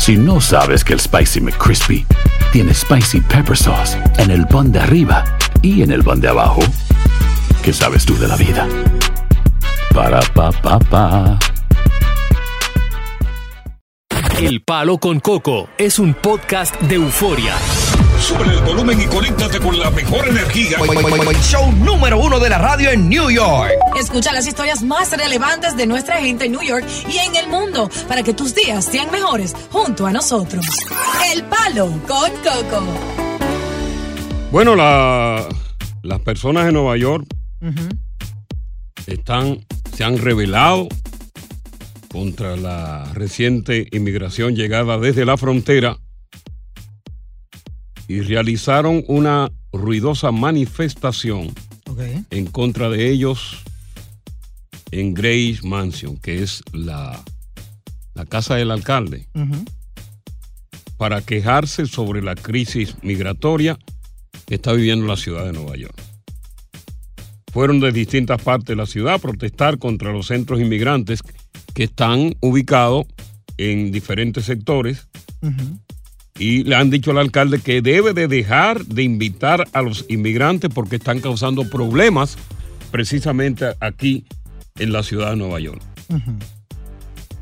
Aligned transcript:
Si 0.00 0.16
no 0.16 0.40
sabes 0.40 0.82
que 0.82 0.94
el 0.94 0.98
Spicy 0.98 1.42
McCrispy 1.42 2.06
tiene 2.52 2.72
Spicy 2.72 3.20
Pepper 3.20 3.54
Sauce 3.54 3.98
en 4.16 4.30
el 4.30 4.46
pan 4.46 4.72
de 4.72 4.80
arriba 4.80 5.22
y 5.60 5.82
en 5.82 5.92
el 5.92 6.02
pan 6.02 6.22
de 6.22 6.28
abajo, 6.28 6.62
¿qué 7.62 7.70
sabes 7.74 8.06
tú 8.06 8.16
de 8.16 8.26
la 8.26 8.36
vida? 8.36 8.66
Para, 9.94 10.20
pa, 10.32 10.50
pa, 10.52 10.78
pa. 10.78 11.38
El 14.40 14.62
Palo 14.62 14.96
con 14.96 15.20
Coco 15.20 15.68
es 15.76 15.98
un 15.98 16.14
podcast 16.14 16.80
de 16.80 16.94
euforia. 16.94 17.54
Sube 18.20 18.44
el 18.44 18.60
volumen 18.62 19.00
y 19.00 19.06
conéctate 19.06 19.58
con 19.58 19.78
la 19.78 19.90
mejor 19.90 20.28
energía. 20.28 20.78
Show 21.42 21.72
número 21.72 22.18
uno 22.20 22.38
de 22.38 22.48
la 22.50 22.58
radio 22.58 22.90
en 22.90 23.08
New 23.08 23.30
York. 23.30 23.72
Escucha 23.98 24.32
las 24.32 24.46
historias 24.46 24.82
más 24.82 25.10
relevantes 25.16 25.76
de 25.76 25.86
nuestra 25.86 26.18
gente 26.18 26.44
en 26.44 26.52
New 26.52 26.62
York 26.62 26.84
y 27.08 27.16
en 27.18 27.34
el 27.36 27.48
mundo 27.48 27.90
para 28.08 28.22
que 28.22 28.32
tus 28.34 28.54
días 28.54 28.84
sean 28.84 29.10
mejores 29.10 29.54
junto 29.70 30.06
a 30.06 30.12
nosotros. 30.12 30.64
El 31.34 31.42
Palo 31.44 31.86
con 32.06 32.30
Coco. 32.42 32.84
Bueno, 34.52 34.76
la- 34.76 35.48
las 36.02 36.20
personas 36.20 36.66
de 36.66 36.72
Nueva 36.72 36.96
York 36.96 37.24
están, 39.06 39.66
se 39.96 40.04
han 40.04 40.18
rebelado 40.18 40.88
contra 42.12 42.56
la 42.56 43.04
reciente 43.14 43.86
inmigración 43.92 44.54
llegada 44.54 44.98
desde 44.98 45.24
la 45.24 45.36
frontera 45.36 45.96
y 48.10 48.22
realizaron 48.22 49.04
una 49.06 49.52
ruidosa 49.72 50.32
manifestación 50.32 51.54
en 52.30 52.46
contra 52.46 52.90
de 52.90 53.08
ellos 53.08 53.62
en 54.90 55.14
Grace 55.14 55.60
Mansion, 55.62 56.16
que 56.16 56.42
es 56.42 56.64
la, 56.72 57.22
la 58.14 58.26
casa 58.26 58.56
del 58.56 58.72
alcalde, 58.72 59.28
para 60.96 61.22
quejarse 61.22 61.86
sobre 61.86 62.20
la 62.20 62.34
crisis 62.34 62.96
migratoria 63.02 63.78
que 64.44 64.56
está 64.56 64.72
viviendo 64.72 65.06
la 65.06 65.16
ciudad 65.16 65.44
de 65.44 65.52
Nueva 65.52 65.76
York. 65.76 65.94
Fueron 67.52 67.78
de 67.78 67.92
distintas 67.92 68.42
partes 68.42 68.66
de 68.66 68.76
la 68.76 68.86
ciudad 68.86 69.14
a 69.14 69.18
protestar 69.18 69.78
contra 69.78 70.10
los 70.10 70.26
centros 70.26 70.60
inmigrantes 70.60 71.20
que 71.74 71.84
están 71.84 72.34
ubicados 72.40 73.06
en 73.56 73.92
diferentes 73.92 74.46
sectores 74.46 75.06
y 76.40 76.64
le 76.64 76.74
han 76.74 76.88
dicho 76.88 77.10
al 77.10 77.18
alcalde 77.18 77.60
que 77.60 77.82
debe 77.82 78.14
de 78.14 78.26
dejar 78.26 78.86
de 78.86 79.02
invitar 79.02 79.68
a 79.74 79.82
los 79.82 80.06
inmigrantes 80.08 80.70
porque 80.74 80.96
están 80.96 81.20
causando 81.20 81.68
problemas 81.68 82.38
precisamente 82.90 83.66
aquí 83.78 84.24
en 84.78 84.90
la 84.90 85.02
ciudad 85.02 85.30
de 85.30 85.36
Nueva 85.36 85.60
York. 85.60 85.82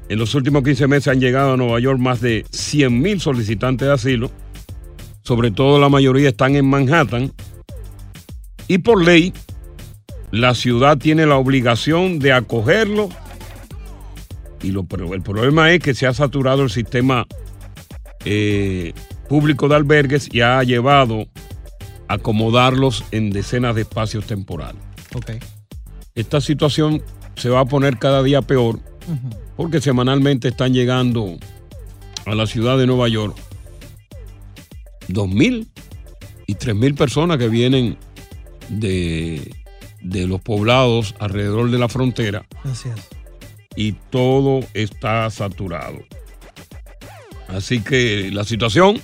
En 0.08 0.18
los 0.18 0.34
últimos 0.34 0.64
15 0.64 0.88
meses 0.88 1.08
han 1.08 1.20
llegado 1.20 1.52
a 1.52 1.56
Nueva 1.56 1.78
York 1.78 2.00
más 2.00 2.20
de 2.20 2.44
100 2.50 3.00
mil 3.00 3.20
solicitantes 3.20 3.86
de 3.86 3.94
asilo, 3.94 4.32
sobre 5.22 5.52
todo 5.52 5.78
la 5.78 5.88
mayoría 5.88 6.30
están 6.30 6.56
en 6.56 6.68
Manhattan, 6.68 7.32
y 8.66 8.78
por 8.78 9.04
ley 9.04 9.32
la 10.32 10.56
ciudad 10.56 10.98
tiene 10.98 11.24
la 11.24 11.36
obligación 11.36 12.18
de 12.18 12.32
acogerlo, 12.32 13.10
y 14.60 14.72
lo, 14.72 14.82
pero 14.82 15.14
el 15.14 15.22
problema 15.22 15.72
es 15.72 15.78
que 15.78 15.94
se 15.94 16.08
ha 16.08 16.14
saturado 16.14 16.64
el 16.64 16.70
sistema 16.70 17.28
eh, 18.30 18.92
público 19.26 19.68
de 19.68 19.76
albergues 19.76 20.28
y 20.30 20.42
ha 20.42 20.62
llevado 20.62 21.28
a 22.08 22.14
acomodarlos 22.14 23.02
en 23.10 23.30
decenas 23.30 23.74
de 23.74 23.82
espacios 23.82 24.26
temporales. 24.26 24.82
Esta 26.14 26.42
situación 26.42 27.02
se 27.36 27.48
va 27.48 27.60
a 27.60 27.64
poner 27.64 27.98
cada 27.98 28.22
día 28.22 28.42
peor 28.42 28.80
porque 29.56 29.80
semanalmente 29.80 30.48
están 30.48 30.74
llegando 30.74 31.38
a 32.26 32.34
la 32.34 32.46
ciudad 32.46 32.76
de 32.76 32.86
Nueva 32.86 33.08
York 33.08 33.34
2.000 35.08 35.66
y 36.46 36.54
3.000 36.54 36.96
personas 36.96 37.38
que 37.38 37.48
vienen 37.48 37.96
de, 38.68 39.54
de 40.02 40.26
los 40.26 40.42
poblados 40.42 41.14
alrededor 41.18 41.70
de 41.70 41.78
la 41.78 41.88
frontera 41.88 42.44
Así 42.64 42.90
es. 42.90 43.08
y 43.74 43.92
todo 43.92 44.60
está 44.74 45.30
saturado. 45.30 45.98
Así 47.48 47.80
que 47.80 48.30
la 48.32 48.44
situación 48.44 49.00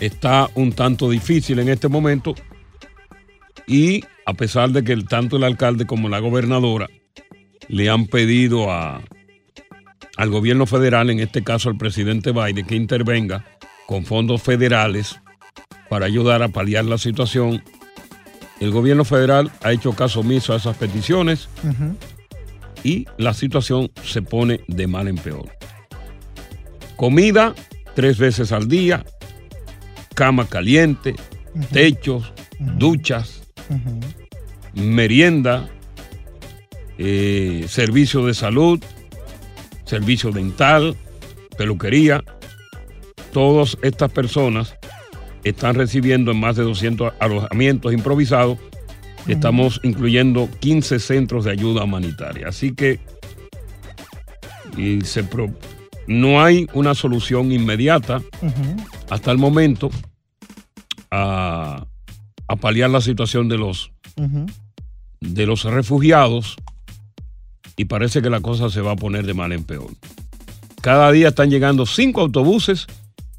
está 0.00 0.48
un 0.54 0.72
tanto 0.72 1.10
difícil 1.10 1.58
en 1.58 1.68
este 1.68 1.88
momento 1.88 2.34
y 3.66 4.04
a 4.24 4.34
pesar 4.34 4.70
de 4.70 4.82
que 4.82 4.96
tanto 4.96 5.36
el 5.36 5.44
alcalde 5.44 5.86
como 5.86 6.08
la 6.08 6.18
gobernadora 6.18 6.88
le 7.68 7.90
han 7.90 8.06
pedido 8.06 8.70
a, 8.72 9.02
al 10.16 10.30
gobierno 10.30 10.66
federal, 10.66 11.10
en 11.10 11.20
este 11.20 11.44
caso 11.44 11.68
al 11.68 11.76
presidente 11.76 12.32
Biden, 12.32 12.66
que 12.66 12.76
intervenga 12.76 13.44
con 13.86 14.04
fondos 14.04 14.42
federales 14.42 15.20
para 15.88 16.06
ayudar 16.06 16.42
a 16.42 16.48
paliar 16.48 16.84
la 16.84 16.98
situación, 16.98 17.62
el 18.60 18.70
gobierno 18.70 19.04
federal 19.04 19.50
ha 19.62 19.72
hecho 19.72 19.92
caso 19.92 20.20
omiso 20.20 20.52
a 20.52 20.56
esas 20.56 20.76
peticiones 20.76 21.48
y 22.82 23.06
la 23.16 23.34
situación 23.34 23.90
se 24.02 24.22
pone 24.22 24.60
de 24.66 24.86
mal 24.86 25.08
en 25.08 25.16
peor. 25.16 25.50
Comida 26.98 27.54
tres 27.94 28.18
veces 28.18 28.50
al 28.50 28.68
día, 28.68 29.04
cama 30.14 30.46
caliente, 30.48 31.14
techos, 31.72 32.32
duchas, 32.58 33.42
merienda, 34.74 35.68
eh, 36.98 37.66
servicio 37.68 38.26
de 38.26 38.34
salud, 38.34 38.82
servicio 39.84 40.32
dental, 40.32 40.96
peluquería. 41.56 42.24
Todas 43.32 43.78
estas 43.82 44.10
personas 44.10 44.74
están 45.44 45.76
recibiendo 45.76 46.32
en 46.32 46.40
más 46.40 46.56
de 46.56 46.64
200 46.64 47.12
alojamientos 47.20 47.92
improvisados. 47.92 48.58
Estamos 49.28 49.78
incluyendo 49.84 50.48
15 50.58 50.98
centros 50.98 51.44
de 51.44 51.52
ayuda 51.52 51.84
humanitaria. 51.84 52.48
Así 52.48 52.74
que 52.74 52.98
y 54.76 55.00
se 55.02 55.22
pro- 55.22 55.52
no 56.08 56.42
hay 56.42 56.66
una 56.72 56.94
solución 56.94 57.52
inmediata 57.52 58.22
hasta 59.10 59.30
el 59.30 59.38
momento 59.38 59.90
a, 61.10 61.86
a 62.48 62.56
paliar 62.56 62.90
la 62.90 63.02
situación 63.02 63.48
de 63.48 63.58
los, 63.58 63.92
de 65.20 65.46
los 65.46 65.64
refugiados 65.64 66.56
y 67.76 67.84
parece 67.84 68.22
que 68.22 68.30
la 68.30 68.40
cosa 68.40 68.70
se 68.70 68.80
va 68.80 68.92
a 68.92 68.96
poner 68.96 69.26
de 69.26 69.34
mal 69.34 69.52
en 69.52 69.64
peor. 69.64 69.90
Cada 70.80 71.12
día 71.12 71.28
están 71.28 71.50
llegando 71.50 71.84
cinco 71.84 72.22
autobuses 72.22 72.86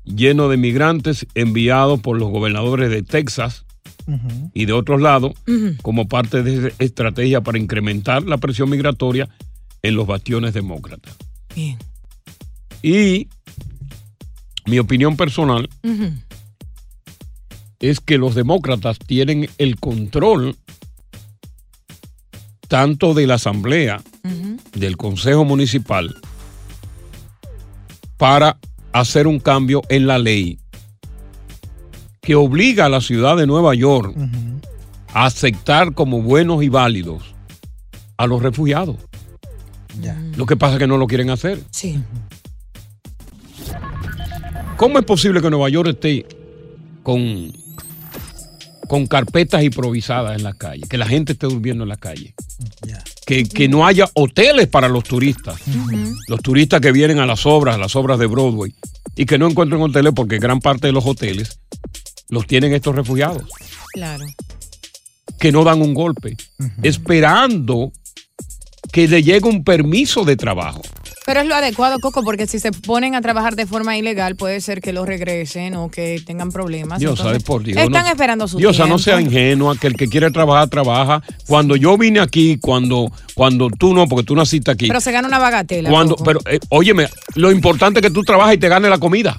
llenos 0.06 0.50
de 0.52 0.58
migrantes 0.58 1.26
enviados 1.34 2.00
por 2.00 2.20
los 2.20 2.30
gobernadores 2.30 2.90
de 2.90 3.04
Texas 3.04 3.66
y 4.54 4.66
de 4.66 4.74
otros 4.74 5.02
lados 5.02 5.34
como 5.84 6.08
parte 6.08 6.42
de 6.42 6.68
esa 6.68 6.84
estrategia 6.84 7.42
para 7.42 7.60
incrementar 7.60 8.24
la 8.24 8.38
presión 8.38 8.70
migratoria 8.70 9.30
en 9.82 9.96
los 9.96 10.08
bastiones 10.08 10.54
demócratas. 10.54 11.16
Bien. 11.56 11.78
Y 12.82 13.28
mi 14.66 14.80
opinión 14.80 15.18
personal 15.18 15.70
es 17.80 18.00
que 18.00 18.18
los 18.18 18.36
demócratas 18.36 19.00
tienen 19.00 19.50
el 19.58 19.80
control 19.80 20.56
tanto 22.68 23.14
de 23.14 23.26
la 23.26 23.36
Asamblea, 23.36 24.02
del 24.76 24.96
Consejo 24.96 25.44
Municipal, 25.44 26.16
para 28.18 28.58
hacer 28.94 29.28
un 29.28 29.40
cambio 29.40 29.82
en 29.90 30.08
la 30.08 30.20
ley 30.20 30.60
que 32.22 32.36
obliga 32.36 32.86
a 32.86 32.90
la 32.90 33.02
ciudad 33.02 33.38
de 33.38 33.48
Nueva 33.48 33.74
York 33.74 34.16
a 35.14 35.26
aceptar 35.26 35.94
como 35.94 36.22
buenos 36.22 36.62
y 36.64 36.70
válidos 36.70 37.24
a 38.18 38.28
los 38.28 38.44
refugiados. 38.44 38.98
Lo 40.36 40.46
que 40.46 40.56
pasa 40.56 40.74
es 40.74 40.80
que 40.80 40.88
no 40.88 40.98
lo 40.98 41.08
quieren 41.08 41.32
hacer. 41.32 41.60
Sí. 41.72 42.00
¿Cómo 44.80 44.98
es 44.98 45.04
posible 45.04 45.42
que 45.42 45.50
Nueva 45.50 45.68
York 45.68 45.90
esté 45.90 46.26
con, 47.04 47.52
con 48.88 49.08
carpetas 49.08 49.62
improvisadas 49.62 50.38
en 50.38 50.44
la 50.44 50.54
calle? 50.54 50.84
Que 50.90 50.98
la 50.98 51.06
gente 51.06 51.34
esté 51.34 51.48
durmiendo 51.48 51.84
en 51.84 51.90
la 51.90 51.98
calle. 51.98 52.34
que, 53.26 53.44
que 53.44 53.68
no 53.68 53.86
haya 53.86 54.10
hoteles 54.14 54.68
para 54.68 54.88
los 54.88 55.04
turistas. 55.04 55.60
Los 56.30 56.42
turistas 56.42 56.80
que 56.80 56.94
vienen 56.94 57.20
a 57.20 57.26
las 57.26 57.46
obras, 57.46 57.76
a 57.76 57.78
las 57.78 57.94
obras 57.98 58.20
de 58.20 58.26
Broadway, 58.28 58.74
y 59.18 59.26
que 59.26 59.38
no 59.38 59.50
encuentren 59.50 59.82
hoteles 59.82 60.14
porque 60.16 60.40
gran 60.40 60.62
parte 60.62 60.88
de 60.88 60.94
los 60.94 61.06
hoteles 61.06 61.60
los 62.30 62.48
tienen 62.48 62.74
estos 62.74 62.96
refugiados, 62.96 63.44
Claro. 63.92 64.24
que 65.40 65.52
no 65.52 65.66
dan 65.66 65.82
un 65.82 65.94
golpe, 65.94 66.38
esperando 66.84 67.92
que 68.94 69.10
le 69.10 69.24
llegue 69.24 69.46
un 69.50 69.66
permiso 69.66 70.24
de 70.24 70.38
trabajo. 70.38 70.82
Pero 71.30 71.42
es 71.42 71.48
lo 71.48 71.54
adecuado, 71.54 72.00
Coco, 72.00 72.24
porque 72.24 72.48
si 72.48 72.58
se 72.58 72.72
ponen 72.72 73.14
a 73.14 73.22
trabajar 73.22 73.56
de 73.56 73.68
forma 73.68 73.96
ilegal, 73.96 74.36
puede 74.36 74.62
ser 74.62 74.82
que 74.82 74.94
los 74.94 75.08
regresen 75.08 75.76
o 75.76 75.92
que 75.92 76.20
tengan 76.26 76.50
problemas. 76.52 76.98
Dios, 76.98 77.20
Entonces, 77.20 77.44
sabe 77.44 77.46
por 77.46 77.62
Dios. 77.64 77.78
Están 77.78 78.06
no- 78.06 78.10
esperando 78.10 78.48
su 78.48 78.58
Diosa, 78.58 78.78
tiempo. 78.86 78.94
no 78.94 78.98
sea 78.98 79.22
ingenua, 79.22 79.78
que 79.78 79.86
el 79.86 79.96
que 79.96 80.08
quiere 80.08 80.32
trabajar, 80.32 80.70
trabaja. 80.70 81.22
Cuando 81.46 81.76
yo 81.76 82.00
vine 82.00 82.20
aquí, 82.20 82.58
cuando, 82.58 83.12
cuando 83.36 83.70
tú 83.70 83.94
no, 83.94 84.08
porque 84.08 84.24
tú 84.26 84.36
naciste 84.36 84.72
aquí. 84.72 84.88
Pero 84.88 85.02
se 85.02 85.12
gana 85.12 85.28
una 85.28 85.38
bagatela. 85.38 85.92
Cuando, 85.92 86.16
Coco. 86.16 86.24
pero, 86.24 86.40
eh, 86.50 86.58
óyeme, 86.70 87.08
lo 87.36 87.52
importante 87.52 88.00
es 88.00 88.08
que 88.08 88.12
tú 88.12 88.24
trabajes 88.24 88.56
y 88.56 88.58
te 88.58 88.68
ganes 88.68 88.90
la 88.90 88.98
comida. 88.98 89.38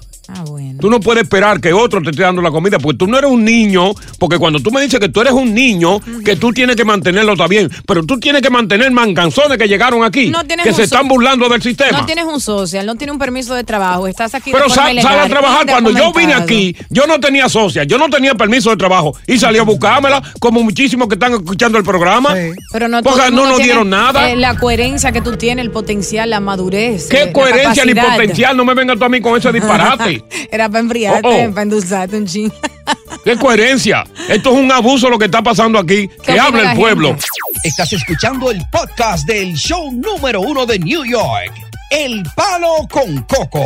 Tú 0.81 0.89
no 0.89 0.99
puedes 0.99 1.23
esperar 1.23 1.61
que 1.61 1.71
otro 1.73 2.01
te 2.01 2.09
esté 2.09 2.23
dando 2.23 2.41
la 2.41 2.51
comida, 2.51 2.79
porque 2.79 2.97
tú 2.97 3.07
no 3.07 3.17
eres 3.17 3.29
un 3.31 3.45
niño, 3.45 3.93
porque 4.19 4.37
cuando 4.37 4.59
tú 4.59 4.71
me 4.71 4.81
dices 4.81 4.99
que 4.99 5.09
tú 5.09 5.21
eres 5.21 5.33
un 5.33 5.53
niño, 5.53 5.99
que 6.25 6.35
tú 6.35 6.51
tienes 6.51 6.75
que 6.75 6.83
mantenerlo 6.83 7.37
también, 7.37 7.69
pero 7.85 8.03
tú 8.03 8.19
tienes 8.19 8.41
que 8.41 8.49
mantener 8.49 8.91
manganzones 8.91 9.57
que 9.57 9.67
llegaron 9.67 10.03
aquí, 10.03 10.29
No 10.29 10.41
que 10.43 10.71
se 10.71 10.73
so- 10.73 10.81
están 10.81 11.07
burlando 11.07 11.47
del 11.47 11.61
sistema. 11.61 11.99
No 11.99 12.05
tienes 12.05 12.25
un 12.25 12.41
social, 12.41 12.85
no 12.85 12.95
tienes 12.95 13.13
un 13.13 13.19
permiso 13.19 13.53
de 13.53 13.63
trabajo, 13.63 14.07
estás 14.07 14.33
aquí 14.35 14.51
de 14.51 14.57
Pero 14.57 14.69
sal, 14.69 14.99
sal 15.01 15.19
a 15.19 15.27
trabajar. 15.27 15.65
Cuando 15.67 15.91
yo 15.91 16.11
vine 16.13 16.33
aquí, 16.33 16.75
yo 16.89 17.05
no 17.07 17.19
tenía 17.19 17.47
socia, 17.47 17.83
yo 17.83 17.97
no 17.97 18.09
tenía 18.09 18.33
permiso 18.35 18.69
de 18.71 18.77
trabajo 18.77 19.15
y 19.27 19.37
salí 19.37 19.59
a 19.59 19.63
buscármela, 19.63 20.21
como 20.39 20.63
muchísimos 20.63 21.07
que 21.07 21.15
están 21.15 21.33
escuchando 21.33 21.77
el 21.77 21.83
programa. 21.83 22.33
Pero 22.71 22.87
no, 22.87 23.01
Porque 23.03 23.29
no 23.31 23.45
nos 23.47 23.59
dieron 23.59 23.89
nada. 23.89 24.31
eh, 24.31 24.35
la 24.35 24.57
coherencia 24.57 25.11
que 25.11 25.21
tú 25.21 25.37
tienes, 25.37 25.63
el 25.63 25.71
potencial, 25.71 26.29
la 26.29 26.39
madurez. 26.39 27.05
eh, 27.05 27.07
¿Qué 27.11 27.25
la 27.27 27.33
coherencia 27.33 27.85
ni 27.85 27.93
potencial? 27.93 28.57
No 28.57 28.65
me 28.65 28.73
vengas 28.73 28.97
tú 28.97 29.05
a 29.05 29.09
mí 29.09 29.21
con 29.21 29.37
ese 29.37 29.51
disparate. 29.51 30.23
Era 30.51 30.67
para 30.71 30.81
enfriarte, 30.83 31.27
Oh, 31.27 31.47
oh. 31.47 31.49
para 31.51 31.61
endulzarte 31.63 32.17
un 32.17 32.25
ching. 32.25 32.51
¿Qué 33.23 33.37
coherencia? 33.37 34.03
Esto 34.29 34.51
es 34.51 34.57
un 34.57 34.71
abuso 34.71 35.09
lo 35.09 35.19
que 35.19 35.25
está 35.25 35.43
pasando 35.43 35.77
aquí. 35.77 36.07
Que 36.23 36.39
hable 36.39 36.63
el 36.71 36.75
pueblo. 36.75 37.09
gente? 37.09 37.25
Estás 37.63 37.93
escuchando 37.93 38.49
el 38.49 38.59
podcast 38.71 39.27
del 39.27 39.53
show 39.55 39.91
número 39.91 40.41
uno 40.41 40.65
de 40.65 40.79
New 40.79 41.05
York, 41.05 41.51
El 41.91 42.23
Palo 42.35 42.87
con 42.89 43.21
Coco. 43.23 43.65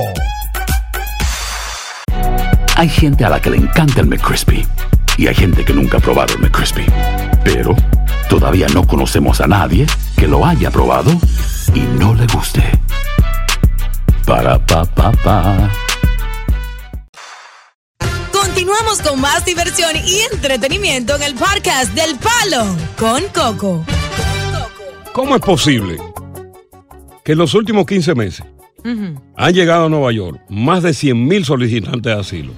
Hay 2.76 2.90
gente 2.90 3.24
a 3.24 3.30
la 3.30 3.42
que 3.42 3.50
le 3.52 3.58
encanta 3.58 4.02
el 4.02 4.08
McCrispy 4.08 4.66
y 5.18 5.28
hay 5.28 5.36
gente 5.36 5.64
que 5.64 5.72
nunca 5.74 5.98
ha 5.98 6.02
probado 6.02 6.34
el 6.34 6.42
McCrispy. 6.42 6.86
Pero 7.46 7.74
todavía 8.30 8.68
no 8.74 8.86
conocemos 8.86 9.40
a 9.40 9.48
nadie 9.48 9.86
que 10.18 10.28
lo 10.28 10.46
haya 10.46 10.70
probado 10.72 11.12
y 11.74 11.80
no 11.98 12.14
le 12.14 12.28
guste. 12.28 12.62
Para 14.26 14.60
pa 14.66 14.84
pa 14.84 15.12
pa. 15.24 15.72
Continuamos 18.60 19.02
con 19.02 19.20
más 19.20 19.44
diversión 19.44 19.92
y 19.98 20.22
entretenimiento 20.34 21.14
en 21.18 21.24
el 21.24 21.36
podcast 21.36 21.94
del 21.94 22.16
Palo 22.18 22.64
con 22.98 23.22
Coco. 23.34 23.84
¿Cómo 25.12 25.36
es 25.36 25.42
posible 25.42 25.98
que 27.26 27.34
en 27.34 27.38
los 27.38 27.54
últimos 27.54 27.86
15 27.86 28.16
meses 28.16 28.46
han 29.36 29.54
llegado 29.54 29.88
a 29.88 29.90
Nueva 29.90 30.10
York 30.14 30.40
más 30.48 30.84
de 30.84 30.94
100 30.94 31.28
mil 31.28 31.44
solicitantes 31.44 32.02
de 32.02 32.14
asilo? 32.14 32.54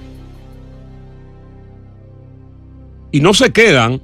Y 3.10 3.20
no 3.20 3.34
se 3.34 3.50
quedan 3.50 4.00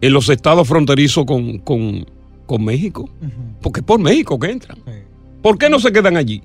en 0.00 0.12
los 0.12 0.28
estados 0.28 0.66
fronterizos 0.66 1.24
con, 1.24 1.58
con- 1.58 2.04
con 2.46 2.64
México. 2.64 3.08
Porque 3.62 3.78
es 3.78 3.86
por 3.86 4.00
México 4.00 4.40
que 4.40 4.50
entran. 4.50 4.78
¿Por 5.40 5.56
qué 5.56 5.70
no 5.70 5.78
se 5.78 5.92
quedan 5.92 6.16
allí? 6.16 6.42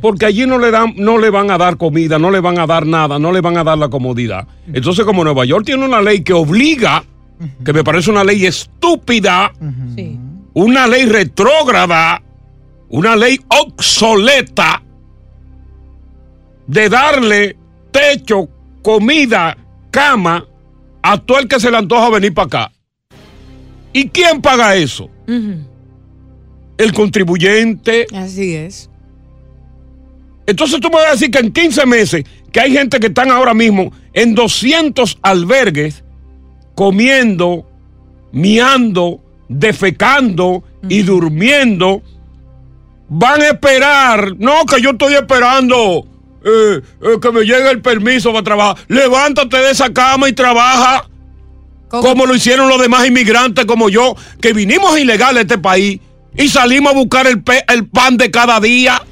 Porque 0.00 0.26
allí 0.26 0.46
no 0.46 0.58
le, 0.58 0.70
dan, 0.70 0.94
no 0.96 1.18
le 1.18 1.30
van 1.30 1.50
a 1.50 1.58
dar 1.58 1.76
comida, 1.76 2.18
no 2.18 2.30
le 2.30 2.40
van 2.40 2.58
a 2.58 2.66
dar 2.66 2.86
nada, 2.86 3.18
no 3.18 3.30
le 3.32 3.40
van 3.40 3.56
a 3.58 3.64
dar 3.64 3.76
la 3.78 3.88
comodidad. 3.88 4.46
Entonces, 4.72 5.04
como 5.04 5.22
Nueva 5.24 5.44
York 5.44 5.64
tiene 5.66 5.84
una 5.84 6.00
ley 6.00 6.22
que 6.22 6.32
obliga, 6.32 7.04
que 7.64 7.72
me 7.72 7.84
parece 7.84 8.10
una 8.10 8.24
ley 8.24 8.46
estúpida, 8.46 9.52
Sí. 9.94 10.18
una 10.54 10.86
ley 10.86 11.04
retrógrada, 11.06 12.22
una 12.88 13.14
ley 13.14 13.38
obsoleta 13.48 14.82
de 16.66 16.88
darle 16.88 17.56
techo, 17.90 18.48
comida, 18.82 19.56
cama 19.90 20.44
a 21.02 21.18
todo 21.18 21.38
el 21.38 21.48
que 21.48 21.60
se 21.60 21.70
le 21.70 21.76
antoja 21.76 22.10
venir 22.10 22.34
para 22.34 22.46
acá. 22.46 22.72
¿Y 23.92 24.08
quién 24.08 24.40
paga 24.42 24.74
eso? 24.76 25.08
El 26.78 26.92
contribuyente. 26.94 28.06
Así 28.14 28.54
es. 28.54 28.90
Entonces 30.48 30.80
tú 30.80 30.88
me 30.88 30.96
vas 30.96 31.08
a 31.08 31.10
decir 31.10 31.30
que 31.30 31.40
en 31.40 31.52
15 31.52 31.84
meses, 31.84 32.24
que 32.50 32.58
hay 32.58 32.72
gente 32.72 32.98
que 32.98 33.08
están 33.08 33.30
ahora 33.30 33.52
mismo 33.52 33.92
en 34.14 34.34
200 34.34 35.18
albergues 35.20 36.02
comiendo, 36.74 37.68
miando, 38.32 39.20
defecando 39.50 40.64
y 40.88 41.02
durmiendo, 41.02 42.00
van 43.10 43.42
a 43.42 43.48
esperar, 43.48 44.36
no, 44.38 44.64
que 44.64 44.80
yo 44.80 44.92
estoy 44.92 45.16
esperando 45.16 46.08
eh, 46.42 46.80
eh, 47.02 47.18
que 47.20 47.30
me 47.30 47.42
llegue 47.42 47.70
el 47.70 47.82
permiso 47.82 48.32
para 48.32 48.42
trabajar. 48.42 48.76
Levántate 48.88 49.58
de 49.58 49.70
esa 49.72 49.92
cama 49.92 50.30
y 50.30 50.32
trabaja. 50.32 51.10
Como 51.90 52.24
lo 52.24 52.34
hicieron 52.34 52.70
los 52.70 52.80
demás 52.80 53.06
inmigrantes 53.06 53.66
como 53.66 53.90
yo, 53.90 54.16
que 54.40 54.54
vinimos 54.54 54.98
ilegal 54.98 55.36
a 55.36 55.42
este 55.42 55.58
país 55.58 56.00
y 56.34 56.48
salimos 56.48 56.92
a 56.92 56.96
buscar 56.96 57.26
el 57.26 57.88
pan 57.88 58.16
de 58.16 58.30
cada 58.30 58.60
día. 58.60 59.02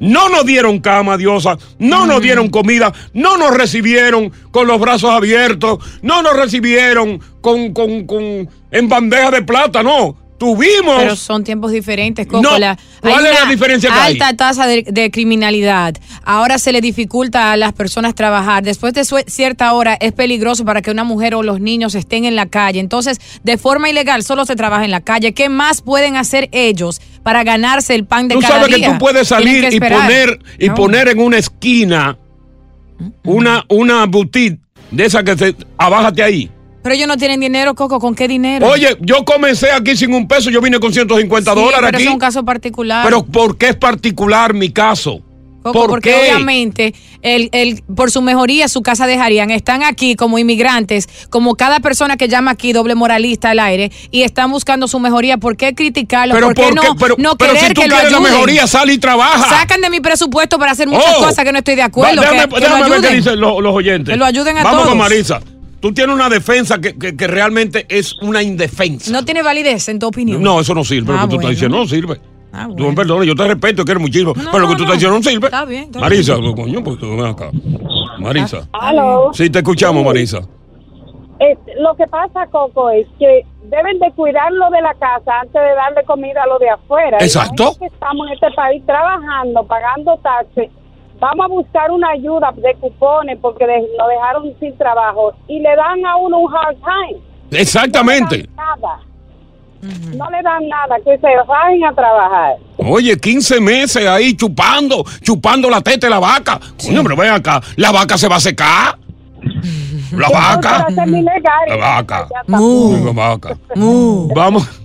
No 0.00 0.28
nos 0.28 0.44
dieron 0.44 0.80
cama, 0.80 1.16
diosa, 1.16 1.56
no 1.78 2.06
nos 2.06 2.20
dieron 2.20 2.48
comida, 2.50 2.92
no 3.14 3.36
nos 3.38 3.56
recibieron 3.56 4.30
con 4.50 4.66
los 4.66 4.78
brazos 4.80 5.10
abiertos, 5.10 5.78
no 6.02 6.22
nos 6.22 6.36
recibieron 6.36 7.20
con, 7.40 7.72
con, 7.72 8.06
con- 8.06 8.48
en 8.70 8.88
bandeja 8.88 9.30
de 9.30 9.42
plata, 9.42 9.82
no. 9.82 10.16
Tuvimos 10.38 10.96
Pero 10.98 11.16
son 11.16 11.44
tiempos 11.44 11.72
diferentes. 11.72 12.26
No, 12.26 12.42
¿cuál 12.50 12.62
hay 13.26 13.32
es 13.32 13.40
la 13.44 13.50
diferencia 13.50 13.90
que 13.90 13.98
hay? 13.98 14.12
Alta 14.12 14.36
tasa 14.36 14.66
de, 14.66 14.82
de 14.82 15.10
criminalidad. 15.10 15.94
Ahora 16.24 16.58
se 16.58 16.72
le 16.72 16.80
dificulta 16.82 17.52
a 17.52 17.56
las 17.56 17.72
personas 17.72 18.14
trabajar. 18.14 18.62
Después 18.62 18.92
de 18.92 19.04
cierta 19.26 19.72
hora 19.72 19.94
es 20.00 20.12
peligroso 20.12 20.64
para 20.64 20.82
que 20.82 20.90
una 20.90 21.04
mujer 21.04 21.34
o 21.34 21.42
los 21.42 21.60
niños 21.60 21.94
estén 21.94 22.24
en 22.26 22.36
la 22.36 22.46
calle. 22.46 22.80
Entonces, 22.80 23.18
de 23.44 23.56
forma 23.56 23.88
ilegal 23.88 24.22
solo 24.24 24.44
se 24.44 24.56
trabaja 24.56 24.84
en 24.84 24.90
la 24.90 25.00
calle. 25.00 25.32
¿Qué 25.32 25.48
más 25.48 25.80
pueden 25.80 26.16
hacer 26.16 26.48
ellos 26.52 27.00
para 27.22 27.42
ganarse 27.42 27.94
el 27.94 28.04
pan 28.04 28.28
de 28.28 28.34
Tú 28.34 28.40
cada 28.42 28.60
sabes 28.60 28.76
día? 28.76 28.86
que 28.88 28.92
tú 28.92 28.98
puedes 28.98 29.28
salir 29.28 29.72
y 29.72 29.80
poner, 29.80 30.38
y 30.58 30.68
No. 30.68 30.74
poner 30.74 31.08
en 31.08 31.18
una 31.20 31.38
esquina 31.38 32.18
una, 33.24 33.64
una 33.68 34.04
boutique 34.06 34.60
de 34.90 35.04
esa 35.06 35.22
que 35.22 35.36
se. 35.36 35.56
Abájate 35.78 36.22
ahí. 36.22 36.50
Pero 36.86 36.94
ellos 36.94 37.08
no 37.08 37.16
tienen 37.16 37.40
dinero, 37.40 37.74
Coco. 37.74 37.98
¿Con 37.98 38.14
qué 38.14 38.28
dinero? 38.28 38.68
Oye, 38.68 38.96
yo 39.00 39.24
comencé 39.24 39.72
aquí 39.72 39.96
sin 39.96 40.14
un 40.14 40.28
peso, 40.28 40.50
yo 40.50 40.60
vine 40.60 40.78
con 40.78 40.92
150 40.92 41.52
Sí, 41.52 41.58
dólares 41.58 41.80
pero 41.86 41.98
aquí. 41.98 42.06
es 42.06 42.12
un 42.12 42.20
caso 42.20 42.44
particular. 42.44 43.04
Pero 43.04 43.24
¿por 43.24 43.58
qué 43.58 43.70
es 43.70 43.74
particular 43.76 44.54
mi 44.54 44.70
caso? 44.70 45.20
Coco, 45.64 45.80
¿Por 45.80 45.90
porque 45.90 46.10
qué? 46.10 46.20
obviamente 46.20 46.94
el, 47.22 47.48
el- 47.50 47.82
por 47.96 48.12
su 48.12 48.22
mejoría 48.22 48.68
su 48.68 48.82
casa 48.82 49.08
dejarían. 49.08 49.50
Están 49.50 49.82
aquí 49.82 50.14
como 50.14 50.38
inmigrantes, 50.38 51.08
como 51.28 51.56
cada 51.56 51.80
persona 51.80 52.16
que 52.16 52.28
llama 52.28 52.52
aquí 52.52 52.72
doble 52.72 52.94
moralista 52.94 53.50
al 53.50 53.58
aire 53.58 53.90
y 54.12 54.22
están 54.22 54.52
buscando 54.52 54.86
su 54.86 55.00
mejoría. 55.00 55.38
¿Por 55.38 55.56
qué 55.56 55.74
criticarlos? 55.74 56.36
Pero 56.36 56.46
¿Por 56.46 56.54
qué 56.54 56.62
¿por 56.62 56.74
no? 56.76 56.96
Pero- 56.96 57.16
no 57.18 57.36
pero 57.36 57.54
querer 57.54 57.68
si 57.70 57.74
tú 57.74 57.80
que 57.80 57.88
lo 57.88 57.94
quieres 57.96 58.12
la 58.12 58.18
ayuden? 58.18 58.32
mejoría, 58.32 58.66
sal 58.68 58.88
y 58.90 58.98
trabaja. 58.98 59.48
Sacan 59.58 59.80
de 59.80 59.90
mi 59.90 59.98
presupuesto 59.98 60.56
para 60.56 60.70
hacer 60.70 60.86
muchas 60.86 61.16
Oh. 61.18 61.24
cosas 61.24 61.44
que 61.44 61.50
no 61.50 61.58
estoy 61.58 61.74
de 61.74 61.82
acuerdo. 61.82 62.22
Va, 62.22 62.28
que- 62.28 62.34
déjame 62.36 62.54
que, 62.54 62.60
déjame 62.60 62.80
lo 62.84 62.88
ver 62.90 63.00
qué 63.00 63.06
ayuden. 63.08 63.24
dicen 63.24 63.40
los, 63.40 63.60
los 63.60 63.74
oyentes. 63.74 64.12
Que 64.12 64.16
lo 64.18 64.24
ayuden 64.24 64.58
a 64.58 64.62
Vamos 64.62 64.78
todos. 64.82 64.88
con 64.90 64.98
Marisa. 64.98 65.40
Tú 65.86 65.94
tienes 65.94 66.16
una 66.16 66.28
defensa 66.28 66.80
que, 66.80 66.98
que- 66.98 67.16
que 67.16 67.26
realmente 67.28 67.86
es 67.88 68.14
una 68.22 68.42
indefensa. 68.42 69.12
No 69.12 69.24
tiene 69.24 69.40
validez 69.42 69.88
en 69.88 70.00
tu 70.00 70.08
opinión. 70.08 70.42
No, 70.42 70.60
eso 70.60 70.74
no 70.74 70.82
sirve. 70.82 71.12
Ah, 71.12 71.22
lo 71.22 71.22
que 71.22 71.28
tú 71.28 71.34
bueno. 71.36 71.40
estás 71.42 71.50
diciendo 71.50 71.78
no 71.78 71.86
sirve. 71.86 72.20
Ah, 72.52 72.64
Tú 72.66 72.72
bueno. 72.74 72.88
me 72.88 72.94
perdones, 72.96 73.28
yo 73.28 73.34
te 73.36 73.46
respeto, 73.46 73.84
quiero 73.84 74.00
muchísimo. 74.00 74.32
No, 74.34 74.50
pero 74.50 74.64
lo 74.64 74.68
que 74.70 74.74
tú 74.74 74.78
no. 74.84 74.92
estás 74.92 74.96
diciendo 74.96 75.16
no 75.18 75.22
sirve. 75.22 75.46
Está 75.46 75.64
bien, 75.64 75.84
está 75.84 76.00
Marisa, 76.00 76.34
coño, 76.56 76.82
pues 76.82 76.98
tú 76.98 77.10
ven 77.16 77.26
acá. 77.26 77.50
Marisa. 78.18 78.68
Aló. 78.72 79.30
Sí, 79.32 79.48
te 79.48 79.58
escuchamos, 79.58 80.04
Marisa. 80.04 80.38
Eh, 81.38 81.56
lo 81.78 81.94
que 81.94 82.06
pasa, 82.08 82.46
Coco, 82.50 82.90
es 82.90 83.06
que 83.18 83.42
deben 83.64 83.98
de 84.00 84.10
cuidarlo 84.16 84.70
de 84.70 84.80
la 84.82 84.94
casa 84.94 85.40
antes 85.42 85.52
de 85.54 85.74
darle 85.74 86.02
comida 86.04 86.42
a 86.42 86.46
lo 86.48 86.58
de 86.58 86.70
afuera. 86.70 87.18
Exacto. 87.20 87.76
estamos 87.80 88.26
en 88.26 88.32
este 88.34 88.50
país 88.56 88.82
trabajando, 88.86 89.64
pagando 89.66 90.18
taxes, 90.22 90.68
vamos 91.20 91.44
a 91.44 91.48
buscar 91.48 91.90
una 91.90 92.10
ayuda 92.10 92.52
de 92.56 92.74
cupones 92.80 93.38
porque 93.40 93.66
de- 93.66 93.86
nos 93.98 94.08
dejaron 94.08 94.52
sin 94.60 94.76
trabajo 94.76 95.32
y 95.48 95.60
le 95.60 95.74
dan 95.76 96.04
a 96.06 96.16
uno 96.16 96.38
un 96.40 96.52
hard 96.54 96.76
time. 96.76 97.20
Exactamente. 97.50 98.36
No 98.36 98.40
le 98.42 98.46
dan 98.46 98.56
nada. 98.56 99.00
No 100.16 100.30
le 100.30 100.42
dan 100.42 100.68
nada, 100.68 100.96
que 101.04 101.16
se 101.18 101.26
vayan 101.46 101.84
a 101.90 101.94
trabajar. 101.94 102.56
Oye, 102.78 103.16
15 103.18 103.60
meses 103.60 104.06
ahí 104.06 104.34
chupando, 104.34 105.04
chupando 105.22 105.70
la 105.70 105.80
teta 105.80 106.06
de 106.06 106.10
la 106.10 106.18
vaca. 106.18 106.58
Coño, 106.82 107.02
pero 107.02 107.14
ven 107.16 107.30
acá, 107.30 107.60
la 107.76 107.92
vaca 107.92 108.16
se 108.18 108.26
va 108.28 108.36
a 108.36 108.40
secar. 108.40 108.98
La 110.12 110.28
vaca. 110.28 110.86
La 110.88 111.76
vaca. 111.76 112.28
La 112.48 113.12
vaca. 113.12 113.58
Vamos. 114.34 114.68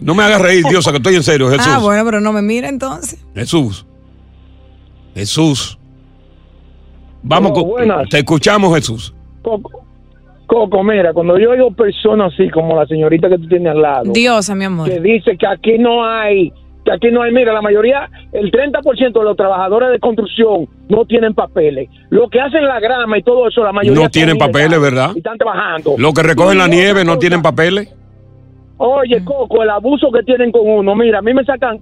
No 0.00 0.14
me 0.14 0.22
hagas 0.24 0.40
reír, 0.40 0.64
Diosa, 0.66 0.90
que 0.90 0.96
estoy 0.98 1.14
en 1.16 1.22
serio, 1.22 1.48
Jesús. 1.48 1.66
Ah, 1.68 1.78
bueno, 1.78 2.04
pero 2.04 2.20
no 2.20 2.32
me 2.32 2.42
mira 2.42 2.68
entonces. 2.68 3.18
Jesús. 3.34 3.86
Jesús. 5.14 5.78
Vamos, 7.22 7.52
Oh, 7.52 7.54
con- 7.54 7.68
buenas. 7.70 8.08
te 8.08 8.18
escuchamos, 8.18 8.74
Jesús. 8.74 9.14
Coco, 9.42 9.84
Coco, 10.46 10.82
mira, 10.82 11.12
cuando 11.12 11.38
yo 11.38 11.50
oigo 11.50 11.70
personas 11.72 12.32
así 12.34 12.48
como 12.50 12.76
la 12.76 12.86
señorita 12.86 13.28
que 13.28 13.38
tú 13.38 13.48
tienes 13.48 13.72
al 13.72 13.80
lado, 13.82 14.12
Diosa, 14.12 14.54
mi 14.54 14.64
amor. 14.64 14.88
que 14.88 15.00
dice 15.00 15.36
que 15.38 15.46
aquí 15.46 15.78
no 15.78 16.04
hay, 16.04 16.52
que 16.84 16.92
aquí 16.92 17.10
no 17.10 17.22
hay, 17.22 17.32
mira, 17.32 17.52
la 17.52 17.62
mayoría, 17.62 18.10
el 18.32 18.50
30% 18.50 19.20
de 19.20 19.24
los 19.24 19.36
trabajadores 19.36 19.90
de 19.92 19.98
construcción 20.00 20.68
no 20.88 21.04
tienen 21.06 21.32
papeles. 21.34 21.88
Lo 22.10 22.28
que 22.28 22.40
hacen 22.40 22.64
la 22.64 22.80
grama 22.80 23.16
y 23.18 23.22
todo 23.22 23.48
eso, 23.48 23.62
la 23.62 23.72
mayoría 23.72 24.02
No 24.02 24.10
tienen 24.10 24.36
papeles, 24.36 24.80
¿verdad? 24.80 25.12
Y 25.14 25.18
están 25.18 25.38
trabajando. 25.38 25.94
Los 25.96 26.12
que 26.12 26.22
recogen 26.22 26.56
Y 26.56 26.58
la 26.58 26.68
nieve 26.68 27.04
no 27.04 27.18
tienen 27.18 27.40
papeles. 27.40 27.94
Oye, 28.78 29.24
Coco, 29.24 29.62
el 29.62 29.70
abuso 29.70 30.10
que 30.10 30.24
tienen 30.24 30.50
con 30.50 30.62
uno. 30.68 30.96
Mira, 30.96 31.20
a 31.20 31.22
mí 31.22 31.32
me 31.32 31.44
sacan 31.44 31.78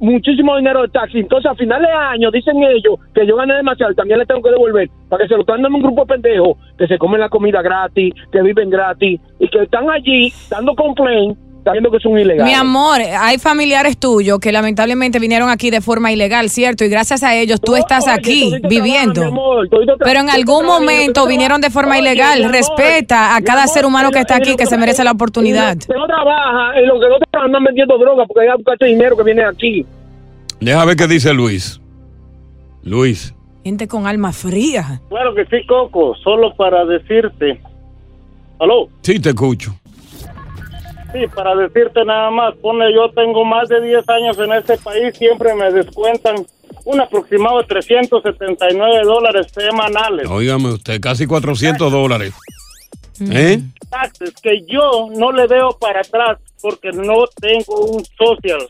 muchísimo 0.00 0.56
dinero 0.56 0.82
de 0.82 0.88
taxi. 0.88 1.18
Entonces, 1.20 1.50
a 1.50 1.54
final 1.54 1.82
de 1.82 1.90
año, 1.90 2.30
dicen 2.30 2.62
ellos 2.62 2.98
que 3.14 3.26
yo 3.26 3.36
gané 3.36 3.54
demasiado 3.54 3.94
también 3.94 4.18
le 4.18 4.26
tengo 4.26 4.42
que 4.42 4.50
devolver 4.50 4.88
para 5.08 5.22
que 5.22 5.28
se 5.28 5.34
lo 5.34 5.40
están 5.40 5.62
dando 5.62 5.76
un 5.76 5.82
grupo 5.82 6.02
de 6.02 6.14
pendejos 6.14 6.56
que 6.76 6.86
se 6.86 6.98
comen 6.98 7.20
la 7.20 7.28
comida 7.28 7.62
gratis, 7.62 8.14
que 8.30 8.42
viven 8.42 8.70
gratis 8.70 9.20
y 9.38 9.48
que 9.48 9.62
están 9.62 9.90
allí 9.90 10.32
dando 10.50 10.74
complaint, 10.74 11.36
sabiendo 11.68 11.90
que 11.90 11.98
son 12.00 12.18
ilegales. 12.18 12.44
Mi 12.44 12.54
amor, 12.54 13.00
hay 13.00 13.38
familiares 13.38 13.98
tuyos 13.98 14.38
que 14.38 14.50
lamentablemente 14.52 15.18
vinieron 15.18 15.50
aquí 15.50 15.70
de 15.70 15.80
forma 15.82 16.10
ilegal, 16.10 16.48
¿cierto? 16.48 16.84
Y 16.84 16.88
gracias 16.88 17.22
a 17.22 17.34
ellos 17.36 17.60
tú 17.60 17.72
No, 17.72 17.76
estás 17.78 18.04
oye, 18.04 18.12
aquí 18.14 18.52
viviendo. 18.68 19.24
amor, 19.24 19.68
Pero 19.98 20.20
en 20.20 20.30
algún 20.30 20.64
momento 20.64 21.26
vinieron 21.26 21.60
de 21.60 21.70
forma. 21.70 21.92
Oye, 21.92 22.00
ilegal. 22.00 22.50
Respeta 22.50 23.36
a 23.36 23.42
cada 23.42 23.62
amor, 23.64 23.74
ser 23.74 23.84
humano 23.86 24.10
que 24.10 24.18
está 24.20 24.36
lo 24.38 24.42
aquí 24.44 24.56
que 24.56 24.64
se 24.66 24.78
merece 24.78 25.04
la 25.04 25.10
lo 25.10 25.14
oportunidad. 25.16 25.76
que 25.76 25.94
no 25.94 26.06
trabaja 26.06 26.80
y 26.80 26.86
los 26.86 27.00
que 27.00 27.08
no 27.08 27.18
trabajan 27.18 27.46
andan 27.54 27.64
vendiendo 27.64 27.98
droga 27.98 28.24
porque 28.26 28.48
hay 28.48 28.56
buscar 28.56 28.74
ese 28.80 28.86
dinero 28.86 29.16
que 29.16 29.22
viene 29.24 29.44
aquí. 29.44 29.84
Deja 30.60 30.84
ver 30.84 30.96
qué 30.96 31.06
dice 31.06 31.32
Luis. 31.34 31.80
Luis. 32.82 33.34
Gente 33.64 33.86
con 33.86 34.06
alma 34.06 34.32
fría. 34.32 35.00
Claro 35.10 35.34
que 35.34 35.44
sí, 35.46 35.66
Coco, 35.66 36.14
solo 36.24 36.54
para 36.56 36.84
decirte. 36.86 37.60
¿Aló? 38.58 38.88
Sí, 39.02 39.20
te 39.20 39.28
escucho. 39.30 39.74
Sí, 41.12 41.20
para 41.34 41.54
decirte 41.54 42.04
nada 42.04 42.30
más, 42.30 42.54
pone, 42.56 42.92
yo 42.92 43.10
tengo 43.10 43.44
más 43.44 43.68
de 43.68 43.80
10 43.80 44.08
años 44.08 44.38
en 44.38 44.52
este 44.52 44.76
país, 44.76 45.16
siempre 45.16 45.54
me 45.54 45.72
descuentan 45.72 46.44
un 46.84 47.00
aproximado 47.00 47.58
de 47.58 47.64
379 47.64 49.04
dólares 49.04 49.46
semanales. 49.52 50.28
Óigame 50.28 50.68
usted, 50.68 51.00
casi 51.00 51.26
400 51.26 51.90
dólares. 51.90 52.34
¿Eh? 53.20 53.60
Taxes 53.90 54.32
que 54.42 54.64
yo 54.66 55.08
no 55.16 55.32
le 55.32 55.46
veo 55.46 55.76
para 55.80 56.00
atrás 56.00 56.38
porque 56.60 56.90
no 56.92 57.24
tengo 57.40 57.86
un 57.86 58.04
social. 58.04 58.66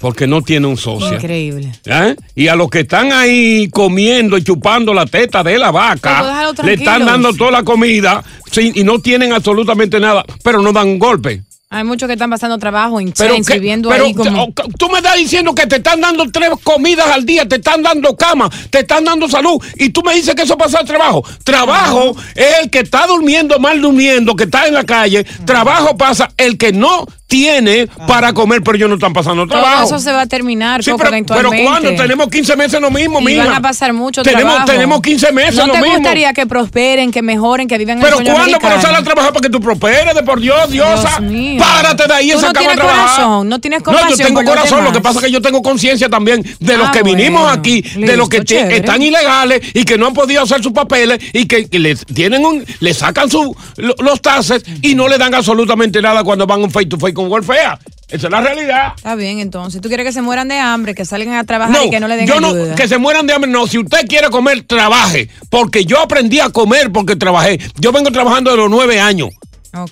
Porque 0.00 0.26
no 0.26 0.42
tiene 0.42 0.66
un 0.66 0.76
socio. 0.76 1.14
Increíble. 1.14 1.72
¿Eh? 1.86 2.16
Y 2.34 2.48
a 2.48 2.56
los 2.56 2.68
que 2.68 2.80
están 2.80 3.12
ahí 3.12 3.68
comiendo 3.70 4.36
y 4.36 4.44
chupando 4.44 4.92
la 4.92 5.06
teta 5.06 5.42
de 5.42 5.56
la 5.56 5.70
vaca, 5.70 6.52
le 6.62 6.74
están 6.74 7.06
dando 7.06 7.32
toda 7.32 7.52
la 7.52 7.62
comida 7.62 8.22
y 8.60 8.84
no 8.84 8.98
tienen 9.00 9.32
absolutamente 9.32 9.98
nada, 10.00 10.24
pero 10.42 10.60
no 10.62 10.72
dan 10.72 10.88
un 10.88 10.98
golpe. 10.98 11.42
Hay 11.70 11.82
muchos 11.82 12.06
que 12.06 12.12
están 12.12 12.30
pasando 12.30 12.56
trabajo 12.56 13.00
Pero, 13.18 13.34
que- 13.44 13.58
viendo 13.58 13.88
pero 13.88 14.04
ahí 14.04 14.14
como... 14.14 14.52
tú 14.78 14.88
me 14.90 14.98
estás 14.98 15.16
diciendo 15.16 15.56
que 15.56 15.66
te 15.66 15.76
están 15.76 16.00
dando 16.00 16.30
tres 16.30 16.50
comidas 16.62 17.08
al 17.08 17.26
día, 17.26 17.48
te 17.48 17.56
están 17.56 17.82
dando 17.82 18.16
cama, 18.16 18.48
te 18.70 18.80
están 18.80 19.04
dando 19.04 19.28
salud 19.28 19.60
y 19.76 19.88
tú 19.88 20.00
me 20.02 20.14
dices 20.14 20.36
que 20.36 20.42
eso 20.42 20.56
pasa 20.56 20.78
al 20.78 20.86
trabajo. 20.86 21.24
Trabajo 21.42 22.14
es 22.36 22.58
el 22.62 22.70
que 22.70 22.80
está 22.80 23.08
durmiendo 23.08 23.58
mal 23.58 23.80
durmiendo, 23.80 24.36
que 24.36 24.44
está 24.44 24.68
en 24.68 24.74
la 24.74 24.84
calle. 24.84 25.24
Trabajo 25.44 25.96
pasa 25.96 26.30
el 26.36 26.58
que 26.58 26.72
no 26.72 27.06
tiene 27.34 27.88
para 28.06 28.32
comer, 28.32 28.62
pero 28.62 28.76
ellos 28.76 28.88
no 28.88 28.94
están 28.94 29.12
pasando 29.12 29.44
Todo 29.46 29.60
trabajo. 29.60 29.86
eso 29.86 29.98
se 29.98 30.12
va 30.12 30.20
a 30.22 30.26
terminar, 30.26 30.84
Sí, 30.84 30.90
pero, 30.92 30.98
pero 30.98 31.08
eventualmente. 31.10 31.64
¿cuándo? 31.64 31.94
Tenemos 32.00 32.28
15 32.28 32.56
meses 32.56 32.80
lo 32.80 32.90
mismo, 32.92 33.20
y 33.20 33.24
mija. 33.24 33.44
van 33.46 33.54
a 33.54 33.60
pasar 33.60 33.92
mucho 33.92 34.22
tenemos, 34.22 34.52
trabajo. 34.54 34.70
Tenemos 34.70 35.00
15 35.02 35.32
meses 35.32 35.56
¿No 35.56 35.66
lo 35.66 35.72
te 35.72 35.80
gustaría 35.80 36.32
que 36.32 36.46
prosperen, 36.46 37.10
que 37.10 37.22
mejoren, 37.22 37.66
que 37.66 37.76
vivan 37.76 37.98
en 37.98 38.04
Pero 38.04 38.18
el 38.20 38.24
¿cuándo 38.24 38.58
para 38.58 38.74
americano? 38.74 38.82
salir 38.82 38.96
a 38.98 39.02
trabajar 39.02 39.32
para 39.32 39.42
que 39.42 39.50
tú 39.50 39.60
prosperes? 39.60 40.14
De 40.14 40.22
por 40.22 40.40
Dios, 40.40 40.70
Diosa. 40.70 41.18
Dios 41.18 41.32
mío. 41.32 41.60
Párate 41.60 42.06
de 42.06 42.14
ahí 42.14 42.30
Tú 42.30 42.38
esa 42.38 42.46
no 42.48 42.52
tienes 42.52 42.76
trabajar. 42.76 43.00
corazón, 43.16 43.48
no 43.48 43.58
tienes 43.60 43.82
No, 43.84 44.08
yo 44.10 44.16
tengo 44.16 44.44
corazón. 44.44 44.84
Lo 44.84 44.92
que 44.92 45.00
pasa 45.00 45.18
es 45.18 45.24
que 45.24 45.30
yo 45.32 45.42
tengo 45.42 45.60
conciencia 45.60 46.08
también 46.08 46.44
de 46.60 46.76
los 46.76 46.88
Ah, 46.88 46.92
que 46.92 47.02
vinimos 47.02 47.50
aquí, 47.52 47.80
de 47.82 48.16
los 48.16 48.28
que 48.28 48.44
chévere. 48.44 48.76
están 48.76 49.02
ilegales 49.02 49.60
y 49.74 49.84
que 49.84 49.98
no 49.98 50.06
han 50.06 50.14
podido 50.14 50.42
hacer 50.42 50.62
sus 50.62 50.72
papeles 50.72 51.18
y 51.32 51.46
que, 51.46 51.68
que 51.68 51.78
les 51.80 52.04
tienen 52.06 52.44
un, 52.44 52.64
le 52.80 52.94
sacan 52.94 53.28
su, 53.30 53.56
lo- 53.76 53.94
los 53.98 54.20
taxes 54.22 54.62
y 54.82 54.94
no 54.94 55.08
le 55.08 55.18
dan 55.18 55.34
absolutamente 55.34 56.00
nada 56.00 56.22
cuando 56.22 56.46
van 56.46 56.62
un 56.62 56.70
face 56.70 56.86
to 56.86 56.98
face 56.98 57.14
con 57.14 57.23
Welfare. 57.28 57.78
Esa 58.08 58.26
es 58.26 58.30
la 58.30 58.40
realidad. 58.40 58.92
Está 58.96 59.14
bien, 59.14 59.38
entonces. 59.40 59.80
¿Tú 59.80 59.88
quieres 59.88 60.06
que 60.06 60.12
se 60.12 60.22
mueran 60.22 60.48
de 60.48 60.58
hambre, 60.58 60.94
que 60.94 61.04
salgan 61.04 61.34
a 61.34 61.44
trabajar 61.44 61.74
No, 61.74 61.84
y 61.84 61.90
que 61.90 62.00
no 62.00 62.06
le 62.06 62.16
den 62.16 62.26
yo 62.26 62.40
no, 62.40 62.52
que 62.74 62.86
se 62.86 62.98
mueran 62.98 63.26
de 63.26 63.32
hambre. 63.32 63.50
No, 63.50 63.66
si 63.66 63.78
usted 63.78 64.06
quiere 64.06 64.28
comer, 64.30 64.62
trabaje. 64.62 65.28
Porque 65.50 65.84
yo 65.84 66.00
aprendí 66.00 66.38
a 66.40 66.50
comer 66.50 66.92
porque 66.92 67.16
trabajé. 67.16 67.58
Yo 67.78 67.92
vengo 67.92 68.10
trabajando 68.10 68.50
de 68.50 68.56
los 68.56 68.70
nueve 68.70 69.00
años. 69.00 69.30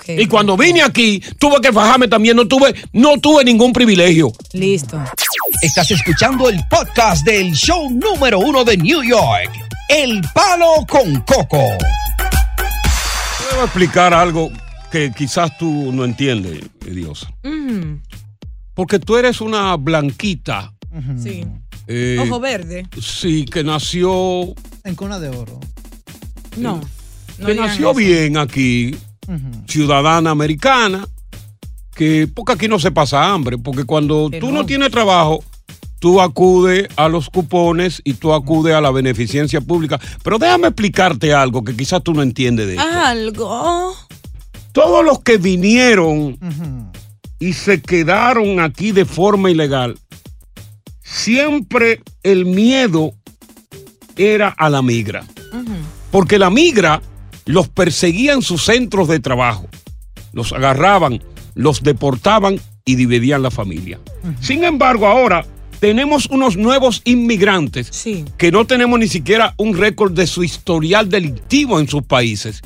Y 0.06 0.26
cuando 0.26 0.56
vine 0.56 0.82
aquí, 0.82 1.20
tuve 1.38 1.60
que 1.60 1.72
fajarme 1.72 2.06
también. 2.06 2.36
No 2.36 2.46
tuve, 2.46 2.74
no 2.92 3.18
tuve 3.18 3.44
ningún 3.44 3.72
privilegio. 3.72 4.32
Listo. 4.52 5.02
Estás 5.60 5.90
escuchando 5.90 6.48
el 6.48 6.60
podcast 6.68 7.24
del 7.24 7.52
show 7.52 7.90
número 7.90 8.38
uno 8.38 8.64
de 8.64 8.76
New 8.76 9.02
York, 9.02 9.50
El 9.88 10.22
Palo 10.32 10.86
con 10.88 11.20
Coco. 11.22 11.76
Te 12.18 13.54
voy 13.54 13.62
a 13.62 13.64
explicar 13.64 14.14
algo 14.14 14.52
que 14.92 15.10
quizás 15.16 15.56
tú 15.58 15.90
no 15.92 16.04
entiendes, 16.04 16.60
Diosa. 16.88 17.32
Mm, 17.42 17.96
Porque 18.74 18.98
tú 18.98 19.16
eres 19.16 19.40
una 19.40 19.74
blanquita. 19.76 20.72
sí. 21.20 21.44
eh, 21.88 22.18
Ojo 22.20 22.38
verde. 22.38 22.86
Sí, 23.00 23.44
que 23.46 23.64
nació, 23.64 24.54
En 24.84 24.94
cuna 24.94 25.18
de 25.18 25.30
oro. 25.30 25.58
No. 26.58 26.80
no 27.38 27.46
que 27.46 27.54
nació 27.54 27.90
eso. 27.92 27.94
bien 27.98 28.36
aquí, 28.36 28.94
ciudadana 29.66 30.30
americana, 30.30 31.08
que 31.94 32.28
porque 32.32 32.52
aquí 32.52 32.68
no 32.68 32.78
se 32.78 32.90
pasa 32.90 33.32
hambre, 33.32 33.56
porque 33.58 33.84
cuando 33.84 34.28
tú 34.30 34.46
no. 34.48 34.58
no 34.60 34.66
tienes 34.66 34.90
trabajo, 34.90 35.42
tú 35.98 36.20
acudes 36.20 36.88
a 36.96 37.08
los 37.08 37.30
cupones 37.30 38.02
y 38.04 38.14
tú 38.14 38.32
acudes 38.34 38.74
a 38.74 38.80
la 38.82 38.90
beneficencia 38.90 39.60
pública. 39.62 39.98
Pero 40.22 40.38
déjame 40.38 40.68
explicarte 40.68 41.32
algo 41.32 41.64
que 41.64 41.74
quizás 41.74 42.02
tú 42.02 42.12
no 42.12 42.22
entiendes 42.22 42.66
de 42.66 42.74
esto. 42.74 42.86
Algo. 42.88 43.94
Todos 44.72 45.04
los 45.04 45.20
que 45.20 45.36
vinieron 45.36 46.38
y 47.38 47.52
se 47.52 47.80
quedaron 47.82 48.60
aquí 48.60 48.92
de 48.92 49.04
forma 49.04 49.50
ilegal, 49.50 49.98
siempre 51.02 52.00
el 52.22 52.46
miedo 52.46 53.12
era 54.16 54.48
a 54.48 54.70
la 54.70 54.82
migra. 54.82 55.24
Porque 56.10 56.38
la 56.38 56.50
migra 56.50 57.02
los 57.46 57.68
perseguía 57.68 58.32
en 58.32 58.42
sus 58.42 58.64
centros 58.64 59.08
de 59.08 59.20
trabajo, 59.20 59.68
los 60.32 60.52
agarraban, 60.52 61.22
los 61.54 61.82
deportaban 61.82 62.60
y 62.84 62.94
dividían 62.94 63.42
la 63.42 63.50
familia. 63.50 63.98
Sin 64.40 64.64
embargo, 64.64 65.06
ahora 65.06 65.44
tenemos 65.80 66.26
unos 66.26 66.56
nuevos 66.56 67.02
inmigrantes 67.04 67.88
Sí. 67.90 68.24
que 68.38 68.52
no 68.52 68.66
tenemos 68.66 68.98
ni 69.00 69.08
siquiera 69.08 69.54
un 69.56 69.76
récord 69.76 70.12
de 70.12 70.26
su 70.26 70.44
historial 70.44 71.08
delictivo 71.08 71.80
en 71.80 71.88
sus 71.88 72.02
países, 72.04 72.60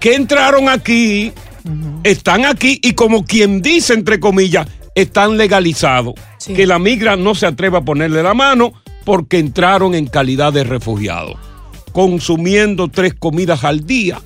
que 0.00 0.14
entraron 0.14 0.68
aquí, 0.68 1.32
están 2.02 2.46
aquí 2.46 2.80
y 2.82 2.94
como 2.94 3.24
quien 3.24 3.62
dice, 3.62 3.94
entre 3.94 4.18
comillas, 4.18 4.66
están 4.94 5.36
legalizados. 5.36 6.14
Sí. 6.38 6.54
Que 6.54 6.66
la 6.66 6.78
migra 6.78 7.16
no 7.16 7.34
se 7.34 7.46
atreve 7.46 7.78
a 7.78 7.82
ponerle 7.82 8.22
la 8.22 8.34
mano 8.34 8.72
porque 9.04 9.38
entraron 9.38 9.94
en 9.94 10.06
calidad 10.06 10.52
de 10.52 10.64
refugiados, 10.64 11.36
consumiendo 11.92 12.88
tres 12.88 13.14
comidas 13.14 13.64
al 13.64 13.86
día, 13.86 14.20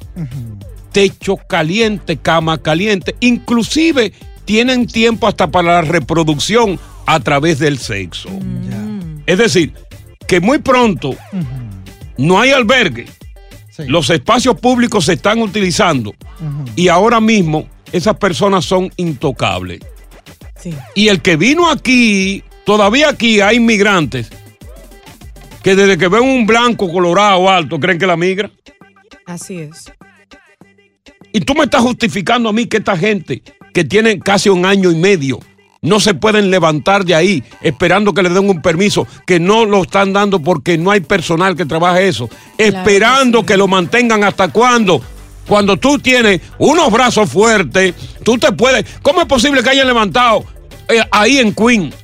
techo 0.92 1.36
caliente, 1.36 2.16
cama 2.16 2.58
caliente, 2.58 3.16
inclusive 3.20 4.12
tienen 4.44 4.86
tiempo 4.86 5.26
hasta 5.26 5.50
para 5.50 5.74
la 5.74 5.82
reproducción 5.82 6.78
a 7.06 7.20
través 7.20 7.58
del 7.58 7.78
sexo. 7.78 8.28
Es 9.26 9.38
decir, 9.38 9.72
que 10.26 10.40
muy 10.40 10.58
pronto 10.58 11.14
no 12.16 12.40
hay 12.40 12.50
albergue, 12.50 13.06
los 13.78 14.10
espacios 14.10 14.58
públicos 14.60 15.06
se 15.06 15.14
están 15.14 15.40
utilizando 15.40 16.14
y 16.76 16.88
ahora 16.88 17.20
mismo 17.20 17.68
esas 17.92 18.16
personas 18.16 18.64
son 18.64 18.90
intocables. 18.96 19.80
Sí. 20.60 20.74
Y 20.94 21.08
el 21.08 21.20
que 21.20 21.36
vino 21.36 21.70
aquí, 21.70 22.42
todavía 22.64 23.10
aquí 23.10 23.40
hay 23.40 23.56
inmigrantes 23.56 24.30
que 25.62 25.74
desde 25.74 25.96
que 25.96 26.08
ven 26.08 26.22
un 26.22 26.46
blanco 26.46 26.90
colorado 26.92 27.48
alto 27.48 27.80
creen 27.80 27.98
que 27.98 28.06
la 28.06 28.16
migra. 28.16 28.50
Así 29.26 29.58
es. 29.58 29.90
Y 31.32 31.40
tú 31.40 31.54
me 31.54 31.64
estás 31.64 31.82
justificando 31.82 32.48
a 32.48 32.52
mí 32.52 32.66
que 32.66 32.76
esta 32.76 32.96
gente 32.96 33.42
que 33.72 33.84
tiene 33.84 34.20
casi 34.20 34.48
un 34.48 34.64
año 34.64 34.90
y 34.92 34.94
medio 34.94 35.40
no 35.84 36.00
se 36.00 36.14
pueden 36.14 36.50
levantar 36.50 37.04
de 37.04 37.14
ahí 37.14 37.44
esperando 37.60 38.12
que 38.14 38.22
le 38.22 38.30
den 38.30 38.48
un 38.48 38.62
permiso, 38.62 39.06
que 39.26 39.38
no 39.38 39.66
lo 39.66 39.82
están 39.82 40.12
dando 40.12 40.40
porque 40.40 40.78
no 40.78 40.90
hay 40.90 41.00
personal 41.00 41.54
que 41.54 41.66
trabaje 41.66 42.08
eso, 42.08 42.28
esperando 42.58 43.44
que, 43.44 43.56
lo 43.56 43.68
mantengan 43.68 44.24
hasta 44.24 44.48
cuándo. 44.48 45.00
Cuando 45.46 45.76
tú 45.76 45.98
tienes 45.98 46.40
unos 46.58 46.90
brazos 46.90 47.30
fuertes, 47.30 47.94
tú 48.24 48.38
te 48.38 48.50
puedes. 48.50 48.84
¿Cómo 49.02 49.20
es 49.20 49.26
posible 49.26 49.62
que 49.62 49.70
hayan 49.70 49.86
levantado 49.86 50.44
eh, 50.88 51.02
ahí 51.10 51.38
en 51.38 51.54
Queen, 51.54 51.94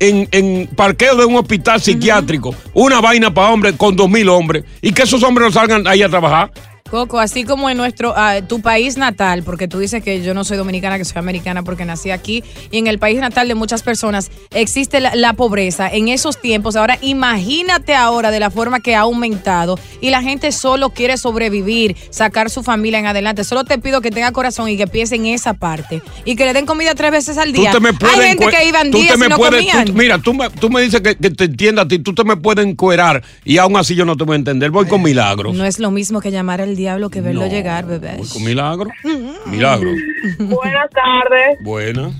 en, 0.00 0.26
en 0.32 0.66
parqueo 0.74 1.14
de 1.14 1.26
un 1.26 1.36
hospital 1.36 1.80
psiquiátrico, 1.80 2.54
una 2.72 3.00
vaina 3.00 3.32
para 3.32 3.50
hombres 3.50 3.74
con 3.76 3.94
dos 3.94 4.08
mil 4.08 4.28
hombres 4.30 4.64
y 4.80 4.90
que 4.92 5.02
esos 5.02 5.22
hombres 5.22 5.48
no 5.48 5.52
salgan 5.52 5.86
ahí 5.86 6.02
a 6.02 6.08
trabajar? 6.08 6.50
Coco, 6.90 7.20
así 7.20 7.44
como 7.44 7.68
en 7.70 7.76
nuestro, 7.76 8.14
ah, 8.16 8.40
tu 8.46 8.60
país 8.60 8.96
natal, 8.96 9.42
porque 9.42 9.68
tú 9.68 9.78
dices 9.78 10.02
que 10.02 10.22
yo 10.22 10.34
no 10.34 10.44
soy 10.44 10.56
dominicana, 10.56 10.98
que 10.98 11.04
soy 11.04 11.18
americana 11.18 11.62
porque 11.62 11.84
nací 11.84 12.10
aquí, 12.10 12.42
y 12.70 12.78
en 12.78 12.86
el 12.86 12.98
país 12.98 13.20
natal 13.20 13.46
de 13.48 13.54
muchas 13.54 13.82
personas 13.82 14.30
existe 14.52 15.00
la, 15.00 15.14
la 15.14 15.32
pobreza 15.34 15.88
en 15.88 16.08
esos 16.08 16.40
tiempos. 16.40 16.76
Ahora 16.76 16.98
imagínate 17.02 17.94
ahora 17.94 18.30
de 18.30 18.40
la 18.40 18.50
forma 18.50 18.80
que 18.80 18.94
ha 18.94 19.00
aumentado 19.00 19.78
y 20.00 20.10
la 20.10 20.22
gente 20.22 20.50
solo 20.52 20.90
quiere 20.90 21.16
sobrevivir, 21.16 21.96
sacar 22.10 22.50
su 22.50 22.62
familia 22.62 22.98
en 22.98 23.06
adelante. 23.06 23.44
Solo 23.44 23.64
te 23.64 23.78
pido 23.78 24.00
que 24.00 24.10
tenga 24.10 24.32
corazón 24.32 24.68
y 24.68 24.76
que 24.76 24.86
piense 24.86 25.16
en 25.16 25.26
esa 25.26 25.54
parte 25.54 26.02
y 26.24 26.36
que 26.36 26.44
le 26.46 26.52
den 26.52 26.66
comida 26.66 26.94
tres 26.94 27.10
veces 27.10 27.38
al 27.38 27.52
Tú 27.52 27.60
día. 27.60 27.70
te 27.72 27.80
me 27.80 27.92
puedes 27.92 28.16
Hay 28.18 28.28
gente 28.28 28.46
que 28.48 28.66
iban 28.68 28.90
días 28.90 29.16
y 29.16 29.28
no 29.28 29.36
puedes- 29.36 29.60
comían. 29.66 29.84
tú- 29.86 29.92
mira, 29.92 30.18
tú 30.18 30.34
me, 30.34 30.48
tú 30.50 30.70
me 30.70 30.82
dices 30.82 31.00
que, 31.00 31.16
que 31.16 31.30
te 31.30 31.44
entienda 31.44 31.82
a 31.82 31.88
ti, 31.88 31.98
tú 31.98 32.14
te 32.14 32.24
me 32.24 32.36
puedes 32.36 32.66
encuerar 32.66 33.22
y 33.44 33.58
aún 33.58 33.76
así 33.76 33.94
yo 33.94 34.04
no 34.04 34.16
te 34.16 34.24
voy 34.24 34.34
a 34.34 34.36
entender. 34.38 34.70
Voy 34.70 34.86
con 34.86 35.02
milagros. 35.02 35.54
No 35.54 35.64
es 35.64 35.78
lo 35.78 35.90
mismo 35.90 36.20
que 36.20 36.30
llamar 36.30 36.60
al 36.60 36.76
diablo 36.78 37.10
que 37.10 37.20
verlo 37.20 37.46
llegar, 37.46 37.84
bebé. 37.84 38.14
Voy 38.16 38.26
con 38.28 38.44
milagros. 38.44 38.92
Milagros. 39.46 39.94
Buenas 40.38 40.88
tardes. 40.90 41.58
Buena. 41.62 42.10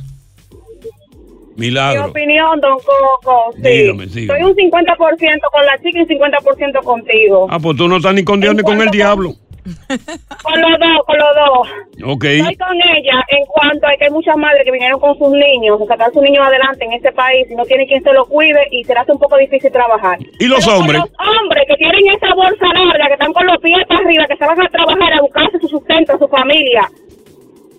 Mi 1.57 1.67
Milagro. 1.67 2.07
opinión, 2.07 2.61
don 2.61 2.79
Coco. 2.79 3.53
Sí. 3.57 3.63
Dígame, 3.63 4.07
dígame. 4.07 4.41
Soy 4.41 4.51
un 4.51 4.57
50% 4.57 5.41
con 5.51 5.67
la 5.67 5.79
chica 5.83 5.99
y 5.99 6.03
un 6.03 6.09
50% 6.09 6.85
contigo. 6.85 7.47
Ah, 7.51 7.59
pues 7.59 7.77
tú 7.77 7.89
no 7.89 7.97
estás 7.97 8.15
ni 8.15 8.23
con 8.23 8.41
Dios 8.41 8.55
ni 8.55 8.63
con 8.63 8.81
el 8.81 8.91
diablo. 8.91 9.31
Con 9.33 9.48
los 9.69 10.79
dos, 10.79 10.99
con 11.07 11.17
los 11.19 11.33
dos. 11.35 11.69
Ok. 12.15 12.25
Estoy 12.25 12.57
con 12.57 12.77
ella 12.77 13.25
en 13.29 13.45
cuanto 13.47 13.87
a 13.87 13.97
que 13.99 14.05
hay 14.05 14.11
muchas 14.11 14.37
madres 14.37 14.63
que 14.65 14.71
vinieron 14.73 15.01
con 15.01 15.17
sus 15.19 15.31
niños, 15.31 15.81
a 15.81 15.87
sacar 15.87 16.09
a 16.09 16.13
sus 16.13 16.23
niños 16.23 16.47
adelante 16.47 16.85
en 16.85 16.93
este 16.93 17.13
país 17.13 17.47
y 17.51 17.55
no 17.55 17.65
tiene 17.65 17.87
quien 17.87 18.03
se 18.03 18.13
lo 18.13 18.27
cuide 18.27 18.61
y 18.71 18.85
se 18.85 18.95
le 18.95 19.01
hace 19.01 19.13
un 19.13 19.19
poco 19.19 19.37
difícil 19.37 19.71
trabajar. 19.71 20.19
¿Y 20.39 20.47
los 20.47 20.65
Pero 20.65 20.73
con 20.73 20.83
hombres? 20.83 21.01
Los 21.01 21.11
hombres 21.43 21.65
que 21.69 21.77
tienen 21.77 22.09
esa 22.15 22.35
bolsa 22.35 22.67
larga, 22.75 23.07
que 23.07 23.13
están 23.15 23.33
con 23.33 23.47
los 23.47 23.59
pies 23.59 23.87
para 23.89 24.01
arriba, 24.01 24.27
que 24.27 24.37
se 24.37 24.47
van 24.47 24.61
a 24.61 24.69
trabajar 24.69 25.13
a 25.13 25.21
buscarse 25.21 25.59
su 25.61 25.69
sustento, 25.69 26.19
su 26.19 26.29
familia. 26.29 26.89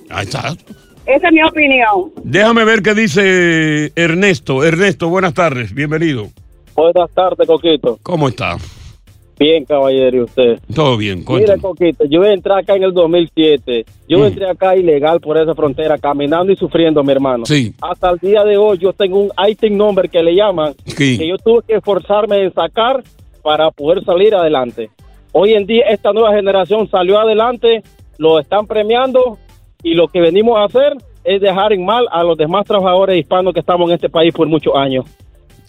Ahí 0.10 0.25
está. 0.25 0.53
Esa 1.05 1.27
es 1.27 1.34
mi 1.34 1.43
opinión. 1.43 2.12
Déjame 2.24 2.65
ver 2.65 2.81
qué 2.84 2.93
dice 2.93 3.91
Ernesto. 3.96 4.63
Ernesto, 4.63 5.10
buenas 5.10 5.34
tardes. 5.34 5.74
Bienvenido. 5.74 6.27
Buenas 6.75 7.10
tardes, 7.13 7.48
Coquito. 7.48 8.00
¿Cómo 8.03 8.29
está? 8.29 8.58
Bien, 9.39 9.63
caballero, 9.63 10.17
¿y 10.17 10.19
usted? 10.22 10.60
Todo 10.75 10.98
bien. 10.98 11.19
Mira, 11.19 11.25
Cuéntame. 11.27 11.62
Coquito, 11.62 12.03
yo 12.05 12.25
entré 12.25 12.53
acá 12.53 12.75
en 12.75 12.84
el 12.84 12.93
2007. 12.93 13.86
Yo 14.08 14.19
Mm. 14.19 14.24
entré 14.25 14.50
acá 14.50 14.75
ilegal 14.75 15.22
por 15.22 15.38
esa 15.38 15.55
frontera, 15.55 15.98
caminando 15.98 16.51
y 16.51 16.58
sufriendo, 16.58 17.01
mi 17.03 17.13
hermano. 17.13 17.46
Sí. 17.46 17.74
Hasta 17.81 18.10
el 18.10 18.17
día 18.19 18.43
de 18.43 18.58
hoy 18.58 18.77
yo 18.79 18.91
tengo 18.91 19.17
un 19.19 19.31
ITIN 19.50 19.77
number 19.77 20.10
que 20.10 20.22
le 20.22 20.36
llaman, 20.36 20.74
Sí. 20.86 21.17
que 21.17 21.25
yo 21.27 21.38
tuve 21.38 21.62
que 21.65 21.75
esforzarme 21.75 22.43
en 22.43 22.53
sacar 22.53 23.01
para 23.41 23.72
poder 23.72 24.03
salir 24.03 24.36
adelante. 24.36 24.89
Hoy 25.31 25.53
en 25.53 25.65
día 25.65 25.86
esta 25.89 26.12
nueva 26.12 26.34
generación 26.36 26.89
salió 26.89 27.17
adelante, 27.17 27.81
lo 28.17 28.39
están 28.39 28.67
premiando 28.67 29.38
y 29.84 29.93
lo 29.93 30.10
que 30.10 30.19
venimos 30.19 30.58
a 30.58 30.65
hacer 30.65 30.98
es 31.24 31.39
dejar 31.39 31.72
en 31.72 31.86
mal 31.86 32.08
a 32.12 32.24
los 32.24 32.38
demás 32.38 32.65
trabajadores 32.65 33.17
hispanos 33.17 33.53
que 33.53 33.62
estamos 33.62 33.88
en 33.89 33.96
este 33.96 34.10
país 34.10 34.34
por 34.34 34.48
muchos 34.48 34.74
años. 34.75 35.05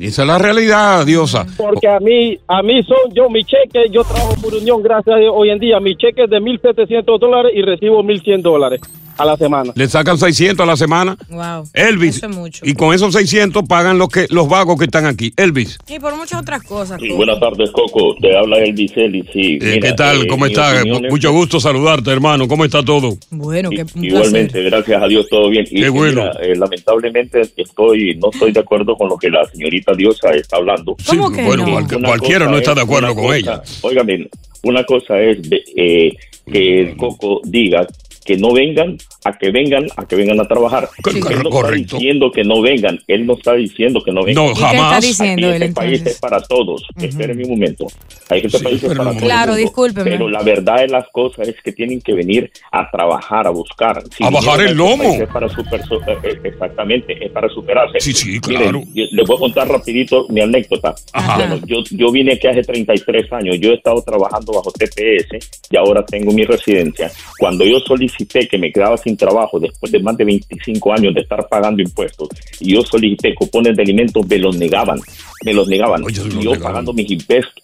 Esa 0.00 0.22
es 0.22 0.28
la 0.28 0.38
realidad, 0.38 1.04
diosa. 1.04 1.46
Porque 1.58 1.86
a 1.86 2.00
mí, 2.00 2.38
a 2.48 2.62
mí 2.62 2.82
son 2.82 3.12
yo, 3.12 3.28
mi 3.28 3.44
cheque, 3.44 3.90
yo 3.90 4.02
trabajo 4.02 4.34
por 4.40 4.54
unión, 4.54 4.82
gracias 4.82 5.14
a 5.14 5.18
Dios, 5.18 5.32
hoy 5.36 5.50
en 5.50 5.58
día, 5.58 5.78
mi 5.78 5.94
cheque 5.94 6.24
es 6.24 6.30
de 6.30 6.40
1.700 6.40 7.18
dólares 7.18 7.52
y 7.54 7.60
recibo 7.60 8.02
1.100 8.02 8.40
dólares 8.40 8.80
a 9.20 9.24
la 9.24 9.36
semana. 9.36 9.72
Le 9.74 9.88
sacan 9.88 10.18
600 10.18 10.62
a 10.64 10.66
la 10.66 10.76
semana. 10.76 11.16
Wow. 11.28 11.68
Elvis. 11.74 12.16
Eso 12.16 12.26
es 12.28 12.36
mucho. 12.36 12.64
Y 12.64 12.74
con 12.74 12.94
esos 12.94 13.12
600 13.14 13.64
pagan 13.68 13.98
los, 13.98 14.08
que, 14.08 14.26
los 14.30 14.48
vagos 14.48 14.78
que 14.78 14.84
están 14.84 15.06
aquí. 15.06 15.32
Elvis. 15.36 15.78
Y 15.88 15.98
por 15.98 16.16
muchas 16.16 16.40
otras 16.40 16.62
cosas. 16.62 17.00
Sí, 17.00 17.10
buenas 17.10 17.38
tardes, 17.40 17.70
Coco. 17.70 18.14
Te 18.20 18.36
habla 18.36 18.58
Elvis 18.58 18.92
Eli. 18.96 19.22
Sí, 19.32 19.58
Eh, 19.60 19.74
mira, 19.76 19.80
¿Qué 19.88 19.92
tal? 19.94 20.22
eh, 20.22 20.26
¿Cómo 20.26 20.44
mi 20.46 20.50
está? 20.52 20.74
opinión 20.80 21.04
es- 21.04 21.10
Mucho 21.10 21.32
gusto 21.32 21.60
saludarte, 21.60 22.10
hermano. 22.10 22.48
¿Cómo 22.48 22.64
está 22.64 22.82
todo? 22.82 23.16
Bueno, 23.30 23.70
que 23.70 23.82
un 23.94 24.04
Igualmente, 24.04 24.52
placer. 24.52 24.70
gracias 24.70 25.02
a 25.02 25.06
Dios, 25.08 25.26
todo 25.28 25.48
bien. 25.50 25.64
Y 25.70 25.80
Qué 25.82 25.88
bueno. 25.88 26.22
mira, 26.22 26.32
eh, 26.42 26.56
lamentablemente 26.56 27.42
estoy, 27.56 28.16
no 28.16 28.30
estoy 28.32 28.52
de 28.52 28.60
acuerdo 28.60 28.96
con 28.96 29.08
lo 29.08 29.16
que 29.16 29.28
la 29.30 29.44
señorita 29.50 29.92
Diosa 29.94 30.30
está 30.30 30.56
hablando. 30.56 30.96
Sí, 30.98 31.16
bueno, 31.16 31.64
cual- 31.64 31.86
Una 31.96 32.08
cualquiera 32.08 32.46
no 32.46 32.56
está 32.58 32.74
de 32.74 32.80
acuerdo 32.82 33.14
con 33.14 33.24
cosa- 33.24 33.36
ella. 33.36 33.62
Óigame, 33.82 34.28
una 34.62 34.84
cosa 34.84 35.18
es 35.20 35.42
de, 35.48 35.62
eh, 35.76 36.12
que 36.50 36.80
el 36.80 36.96
Coco 36.96 37.40
diga 37.44 37.86
que 38.24 38.36
no 38.36 38.52
vengan, 38.52 38.98
a 39.24 39.36
que 39.38 39.50
vengan, 39.50 39.86
a 39.96 40.06
que 40.06 40.16
vengan 40.16 40.40
a 40.40 40.44
trabajar. 40.44 40.88
Él 41.06 41.20
no 41.42 41.50
correcto. 41.50 41.80
está 41.80 41.96
diciendo 41.98 42.30
que 42.32 42.44
no 42.44 42.60
vengan, 42.62 42.98
él 43.06 43.26
no 43.26 43.34
está 43.34 43.54
diciendo 43.54 44.02
que 44.02 44.12
no 44.12 44.22
vengan. 44.24 44.44
No, 44.46 44.50
¿Y 44.50 44.54
qué 44.54 44.60
está 44.64 44.68
jamás. 44.76 45.02
diciendo 45.04 45.46
Aquí 45.48 45.56
él, 45.56 45.62
este 45.62 45.74
país 45.74 46.06
es 46.06 46.18
para 46.18 46.40
todos. 46.40 46.86
Espérenme 47.00 47.44
un 47.44 47.50
momento. 47.50 47.86
Aquí 48.28 48.46
este 48.46 48.60
país 48.60 48.82
es 48.82 48.88
para 48.96 49.00
un 49.00 49.06
todo 49.06 49.18
el 49.18 49.24
Claro, 49.24 49.54
discúlpeme. 49.54 50.10
Pero 50.10 50.28
la 50.28 50.42
verdad 50.42 50.78
de 50.78 50.88
las 50.88 51.06
cosas 51.10 51.48
es 51.48 51.56
que 51.62 51.72
tienen 51.72 52.00
que 52.00 52.14
venir 52.14 52.50
a 52.72 52.90
trabajar, 52.90 53.46
a 53.46 53.50
buscar. 53.50 54.02
Si 54.16 54.24
A 54.24 54.30
bajar 54.30 54.60
el 54.60 54.66
este 54.66 54.74
lomo. 54.76 55.02
Es 55.14 55.28
para 55.28 55.48
super- 55.48 55.80
eh, 55.80 56.16
eh, 56.22 56.40
exactamente, 56.44 57.24
es 57.24 57.30
para 57.30 57.48
superarse. 57.48 58.00
Sí, 58.00 58.12
sí, 58.12 58.40
Miren, 58.48 58.62
claro. 58.62 58.82
yo 58.94 59.04
les 59.12 59.26
voy 59.26 59.36
a 59.36 59.40
contar 59.40 59.68
rapidito 59.68 60.26
mi 60.28 60.40
anécdota. 60.40 60.94
Ajá. 61.12 61.36
Bueno, 61.36 61.60
yo, 61.66 61.78
yo 61.90 62.10
vine 62.10 62.32
aquí 62.34 62.46
hace 62.46 62.62
33 62.62 63.32
años. 63.32 63.56
Yo 63.60 63.70
he 63.70 63.74
estado 63.74 64.02
trabajando 64.02 64.52
bajo 64.52 64.70
TPS 64.72 65.38
y 65.70 65.76
ahora 65.76 66.04
tengo 66.04 66.32
mi 66.32 66.44
residencia. 66.44 67.10
Cuando 67.38 67.64
yo 67.64 67.78
solicité 67.80 68.46
que 68.48 68.58
me 68.58 68.72
quedaba 68.72 68.96
sin 68.96 69.09
trabajo 69.16 69.58
después 69.60 69.90
de 69.92 70.00
más 70.00 70.16
de 70.16 70.24
25 70.24 70.92
años 70.92 71.14
de 71.14 71.20
estar 71.22 71.46
pagando 71.48 71.82
impuestos 71.82 72.28
y 72.60 72.74
yo 72.74 72.82
solicité 72.82 73.34
cupones 73.34 73.76
de 73.76 73.82
alimentos, 73.82 74.26
me 74.26 74.38
los 74.38 74.56
negaban. 74.56 74.98
Me 75.44 75.52
los 75.54 75.68
negaban. 75.68 76.02
Oye, 76.04 76.20
Y 76.20 76.24
los 76.24 76.34
yo 76.44 76.50
negaban. 76.52 76.62
pagando 76.62 76.92
mis, 76.92 77.08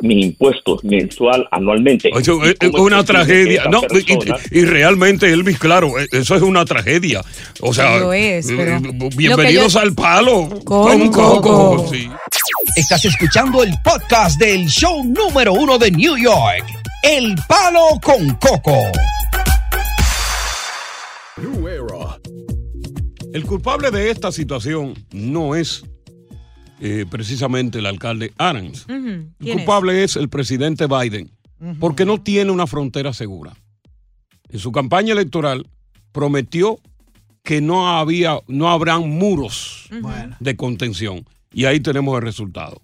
mis 0.01 0.25
impuestos 0.27 0.83
mensual, 0.85 1.47
anualmente. 1.51 2.11
Oye, 2.15 2.33
¿Y 2.33 2.49
es- 2.49 2.57
es 2.61 2.71
cómo 2.71 2.85
una 2.85 3.05
tragedia. 3.05 3.65
No, 3.71 3.83
persona- 3.83 4.39
y, 4.51 4.59
y 4.61 4.65
realmente, 4.65 5.31
Elvis, 5.31 5.59
claro, 5.59 5.99
eh, 5.99 6.07
eso 6.13 6.35
es 6.37 6.43
una 6.43 6.65
tragedia. 6.65 7.23
O 7.61 7.75
sea, 7.75 7.99
Lo 7.99 8.13
es, 8.13 8.47
pero- 8.47 8.77
eh, 8.77 9.11
bienvenidos 9.17 9.75
yo- 9.75 9.81
al 9.81 9.95
palo. 9.95 10.49
Con 10.65 11.09
Coco. 11.11 11.87
Sí. 11.93 12.09
Estás 12.77 13.05
escuchando 13.05 13.63
el 13.63 13.71
podcast 13.85 14.39
del 14.41 14.67
show 14.67 15.03
número 15.05 15.53
uno 15.53 15.79
de 15.79 15.91
New 15.91 16.17
York, 16.17 16.65
El 17.03 17.35
Palo 17.49 17.99
con 18.03 18.29
Coco. 18.35 18.77
El 23.37 23.45
culpable 23.45 23.91
de 23.91 24.11
esta 24.11 24.33
situación 24.33 24.95
no 25.13 25.55
es 25.55 25.85
eh, 26.81 27.05
precisamente 27.11 27.81
el 27.81 27.85
alcalde 27.87 28.33
Adams. 28.39 28.85
Ujú. 28.85 28.95
El 28.97 29.29
¿Quién 29.39 29.59
es? 29.59 29.65
culpable 29.67 30.03
es? 30.05 30.17
el 30.17 30.31
presidente 30.31 30.87
Biden, 30.87 31.31
porque 31.79 32.07
no 32.07 32.19
tiene 32.23 32.51
una 32.51 32.67
frontera 32.67 33.13
segura. 33.13 33.55
En 34.49 34.59
su 34.59 34.73
campaña 34.73 35.13
electoral 35.13 35.67
prometió 36.13 36.79
que 37.43 37.61
no 37.61 37.91
había, 37.99 38.39
no 38.49 38.71
habrán 38.71 39.07
muros 39.11 39.87
de 40.41 40.57
contención. 40.57 41.27
Y 41.53 41.67
ahí 41.67 41.81
tenemos 41.81 42.17
el 42.17 42.23
resultado. 42.23 42.81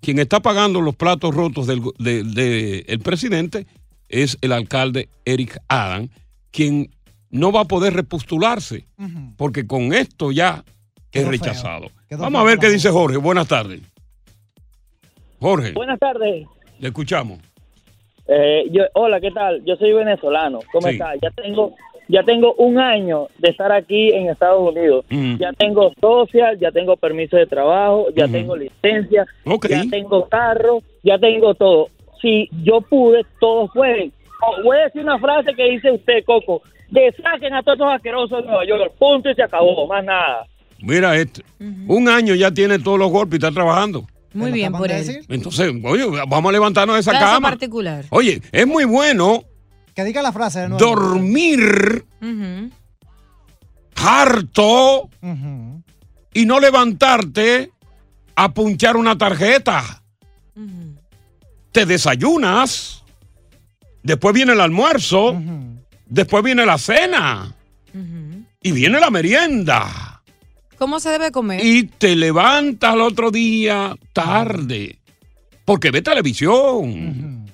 Quien 0.00 0.20
está 0.20 0.38
pagando 0.40 0.80
los 0.80 0.94
platos 0.94 1.34
rotos 1.34 1.66
del 1.66 1.82
de- 1.98 2.22
de- 2.22 2.84
el 2.86 3.00
presidente 3.00 3.66
es 4.08 4.38
el 4.40 4.52
alcalde 4.52 5.08
Eric 5.24 5.58
Adams, 5.66 6.10
quien 6.52 6.90
no 7.30 7.52
va 7.52 7.60
a 7.62 7.64
poder 7.64 7.94
repostularse, 7.94 8.84
porque 9.36 9.66
con 9.66 9.92
esto 9.92 10.32
ya 10.32 10.64
es 11.12 11.22
Quedó 11.22 11.30
rechazado. 11.30 11.86
Vamos 12.10 12.40
a 12.40 12.44
ver 12.44 12.58
qué 12.58 12.68
dice 12.68 12.90
Jorge. 12.90 13.16
Buenas 13.16 13.48
tardes. 13.48 13.80
Jorge, 15.40 15.72
Buenas 15.72 15.98
tardes. 15.98 16.46
le 16.78 16.88
escuchamos. 16.88 17.38
Eh, 18.28 18.64
yo, 18.72 18.82
hola, 18.94 19.20
¿qué 19.20 19.30
tal? 19.30 19.62
Yo 19.64 19.76
soy 19.76 19.92
venezolano. 19.92 20.60
¿Cómo 20.72 20.88
Sí. 20.88 20.94
está? 20.94 21.14
Ya 21.22 21.30
tengo, 21.30 21.74
ya 22.08 22.22
tengo 22.24 22.54
un 22.54 22.78
año 22.78 23.28
de 23.38 23.50
estar 23.50 23.70
aquí 23.70 24.10
en 24.12 24.28
Estados 24.30 24.72
Unidos. 24.74 25.04
Mm. 25.10 25.36
Ya 25.36 25.52
tengo 25.52 25.92
social, 26.00 26.58
ya 26.58 26.72
tengo 26.72 26.96
permiso 26.96 27.36
de 27.36 27.46
trabajo, 27.46 28.06
ya 28.16 28.26
tengo 28.28 28.56
licencia, 28.56 29.26
ya 29.68 29.84
tengo 29.90 30.28
carro, 30.28 30.80
ya 31.04 31.18
tengo 31.18 31.54
todo. 31.54 31.88
Si 32.20 32.48
yo 32.64 32.80
pude, 32.80 33.24
todos 33.40 33.70
pueden. 33.72 34.12
Oh, 34.42 34.62
voy 34.64 34.78
a 34.78 34.84
decir 34.84 35.02
una 35.02 35.18
frase 35.18 35.54
que 35.54 35.70
dice 35.70 35.90
usted, 35.92 36.24
Coco. 36.24 36.62
Que 36.92 37.10
saquen 37.22 37.54
a 37.54 37.62
todos 37.62 37.76
estos 37.78 37.94
asquerosos 37.94 38.38
de 38.42 38.46
Nueva 38.48 38.64
York. 38.66 38.94
Punto 38.98 39.30
y 39.30 39.34
se 39.34 39.42
acabó. 39.42 39.86
Más 39.88 40.04
nada. 40.04 40.46
Mira 40.80 41.16
este. 41.16 41.42
Un 41.58 42.08
año 42.08 42.34
ya 42.34 42.50
tiene 42.52 42.78
todos 42.78 42.98
los 42.98 43.10
golpes 43.10 43.34
y 43.34 43.44
está 43.44 43.50
trabajando. 43.52 44.06
Muy 44.34 44.52
bien 44.52 44.72
por 44.72 44.90
él. 44.90 45.24
Entonces, 45.28 45.72
oye, 45.82 46.04
vamos 46.28 46.50
a 46.50 46.52
levantarnos 46.52 46.94
de 46.96 47.00
esa 47.00 47.12
Caso 47.12 47.24
cama. 47.24 47.48
particular. 47.50 48.04
Oye, 48.10 48.42
es 48.52 48.66
muy 48.66 48.84
bueno 48.84 49.42
Que 49.94 50.04
diga 50.04 50.20
la 50.20 50.32
frase 50.32 50.60
de 50.60 50.68
nuevo. 50.68 50.84
dormir 50.84 52.04
harto 53.96 55.08
y 56.34 56.44
no 56.46 56.60
levantarte 56.60 57.70
a 58.34 58.52
punchar 58.52 58.96
una 58.96 59.16
tarjeta. 59.16 60.02
Te 61.72 61.86
desayunas, 61.86 63.02
después 64.02 64.34
viene 64.34 64.52
el 64.52 64.60
almuerzo, 64.60 65.40
después 66.06 66.42
viene 66.42 66.64
la 66.66 66.78
cena 66.78 67.54
y 68.62 68.72
viene 68.72 68.98
la 69.00 69.10
merienda. 69.10 70.22
¿Cómo 70.78 71.00
se 71.00 71.10
debe 71.10 71.30
comer? 71.30 71.64
Y 71.64 71.84
te 71.84 72.14
levantas 72.16 72.92
al 72.92 73.00
otro 73.00 73.30
día 73.30 73.96
tarde 74.12 74.98
porque 75.64 75.90
ve 75.90 76.02
televisión. 76.02 77.46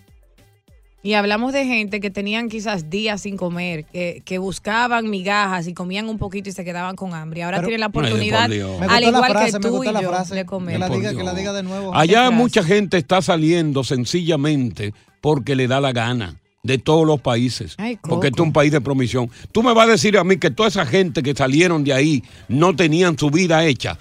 Y 1.05 1.15
hablamos 1.15 1.53
de 1.53 1.65
gente 1.65 1.99
que 2.01 2.11
tenían 2.11 2.49
quizás 2.49 2.89
días 2.89 3.23
sin 3.23 3.37
comer, 3.37 3.85
que, 3.87 4.23
que 4.25 4.39
buscaban 4.39 5.11
migajas 5.11 5.67
y 5.67 5.75
comían 5.75 6.09
un 6.09 6.17
poquito 6.17 6.49
y 6.49 6.53
se 6.53 6.65
quedaban 6.65 6.95
con 6.95 7.13
hambre. 7.13 7.41
Y 7.41 7.43
ahora 7.43 7.57
Pero- 7.59 7.69
tienen 7.69 7.81
la 7.81 7.87
oportunidad. 7.89 8.49
Me 8.49 8.63
al 8.87 9.03
igual 9.03 9.31
frase, 9.31 9.47
que 9.53 9.59
me 9.59 9.69
tú 9.69 9.83
y 9.83 9.93
la 9.93 10.01
yo, 10.01 10.09
frase. 10.11 10.35
de 10.37 10.47
comer. 10.47 10.75
Que 10.75 10.79
la 10.79 10.89
diga, 10.89 11.13
que 11.15 11.25
la 11.25 11.35
diga 11.35 11.53
de 11.53 11.65
nuevo. 11.65 11.93
Allá 11.93 12.31
mucha 12.31 12.63
gente 12.63 12.99
está 12.99 13.21
saliendo 13.21 13.83
sencillamente 13.83 14.95
porque 15.21 15.57
le 15.57 15.67
da 15.67 15.81
la 15.81 15.91
gana 15.93 16.37
de 16.63 16.79
todos 16.79 17.07
los 17.07 17.21
países. 17.21 17.75
Ay, 17.79 17.99
porque 18.01 18.29
este 18.29 18.41
es 18.41 18.47
un 18.47 18.53
país 18.53 18.71
de 18.71 18.81
promisión. 18.81 19.29
Tú 19.51 19.63
me 19.63 19.73
vas 19.75 19.89
a 19.89 19.93
decir 19.93 20.17
a 20.17 20.23
mí 20.25 20.37
que 20.37 20.51
toda 20.51 20.69
esa 20.69 20.87
gente 20.87 21.23
que 21.23 21.35
salieron 21.35 21.83
de 21.83 21.93
ahí 21.93 22.23
no 22.49 22.75
tenían 22.77 23.19
su 23.19 23.31
vida 23.31 23.65
hecha. 23.65 23.99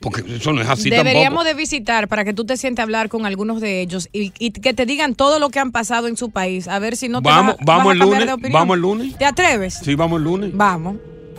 Porque 0.00 0.22
eso 0.36 0.52
no 0.52 0.60
es 0.60 0.68
así 0.68 0.90
Deberíamos 0.90 1.38
tampoco. 1.40 1.44
de 1.44 1.54
visitar 1.54 2.08
para 2.08 2.24
que 2.26 2.34
tú 2.34 2.44
te 2.44 2.56
sientes 2.58 2.80
a 2.80 2.82
hablar 2.82 3.08
con 3.08 3.24
algunos 3.24 3.60
de 3.62 3.80
ellos 3.80 4.08
y, 4.12 4.32
y 4.38 4.50
que 4.50 4.74
te 4.74 4.84
digan 4.84 5.14
todo 5.14 5.38
lo 5.38 5.48
que 5.48 5.58
han 5.60 5.72
pasado 5.72 6.06
en 6.08 6.16
su 6.18 6.30
país. 6.30 6.68
A 6.68 6.78
ver 6.78 6.96
si 6.96 7.08
no 7.08 7.22
te 7.22 7.28
Vamos, 7.28 7.56
vas- 7.56 7.64
vamos 7.66 7.84
vas 7.86 7.90
a 7.90 7.92
el 7.94 7.98
lunes. 8.10 8.26
de 8.26 8.32
opinión. 8.34 8.52
Vamos 8.52 8.74
el 8.76 8.82
lunes. 8.82 9.16
¿Te 9.18 9.24
atreves? 9.24 9.80
Sí, 9.82 9.94
vamos 9.94 10.18
el 10.18 10.24
lunes. 10.24 10.50
Vamos. 10.52 10.96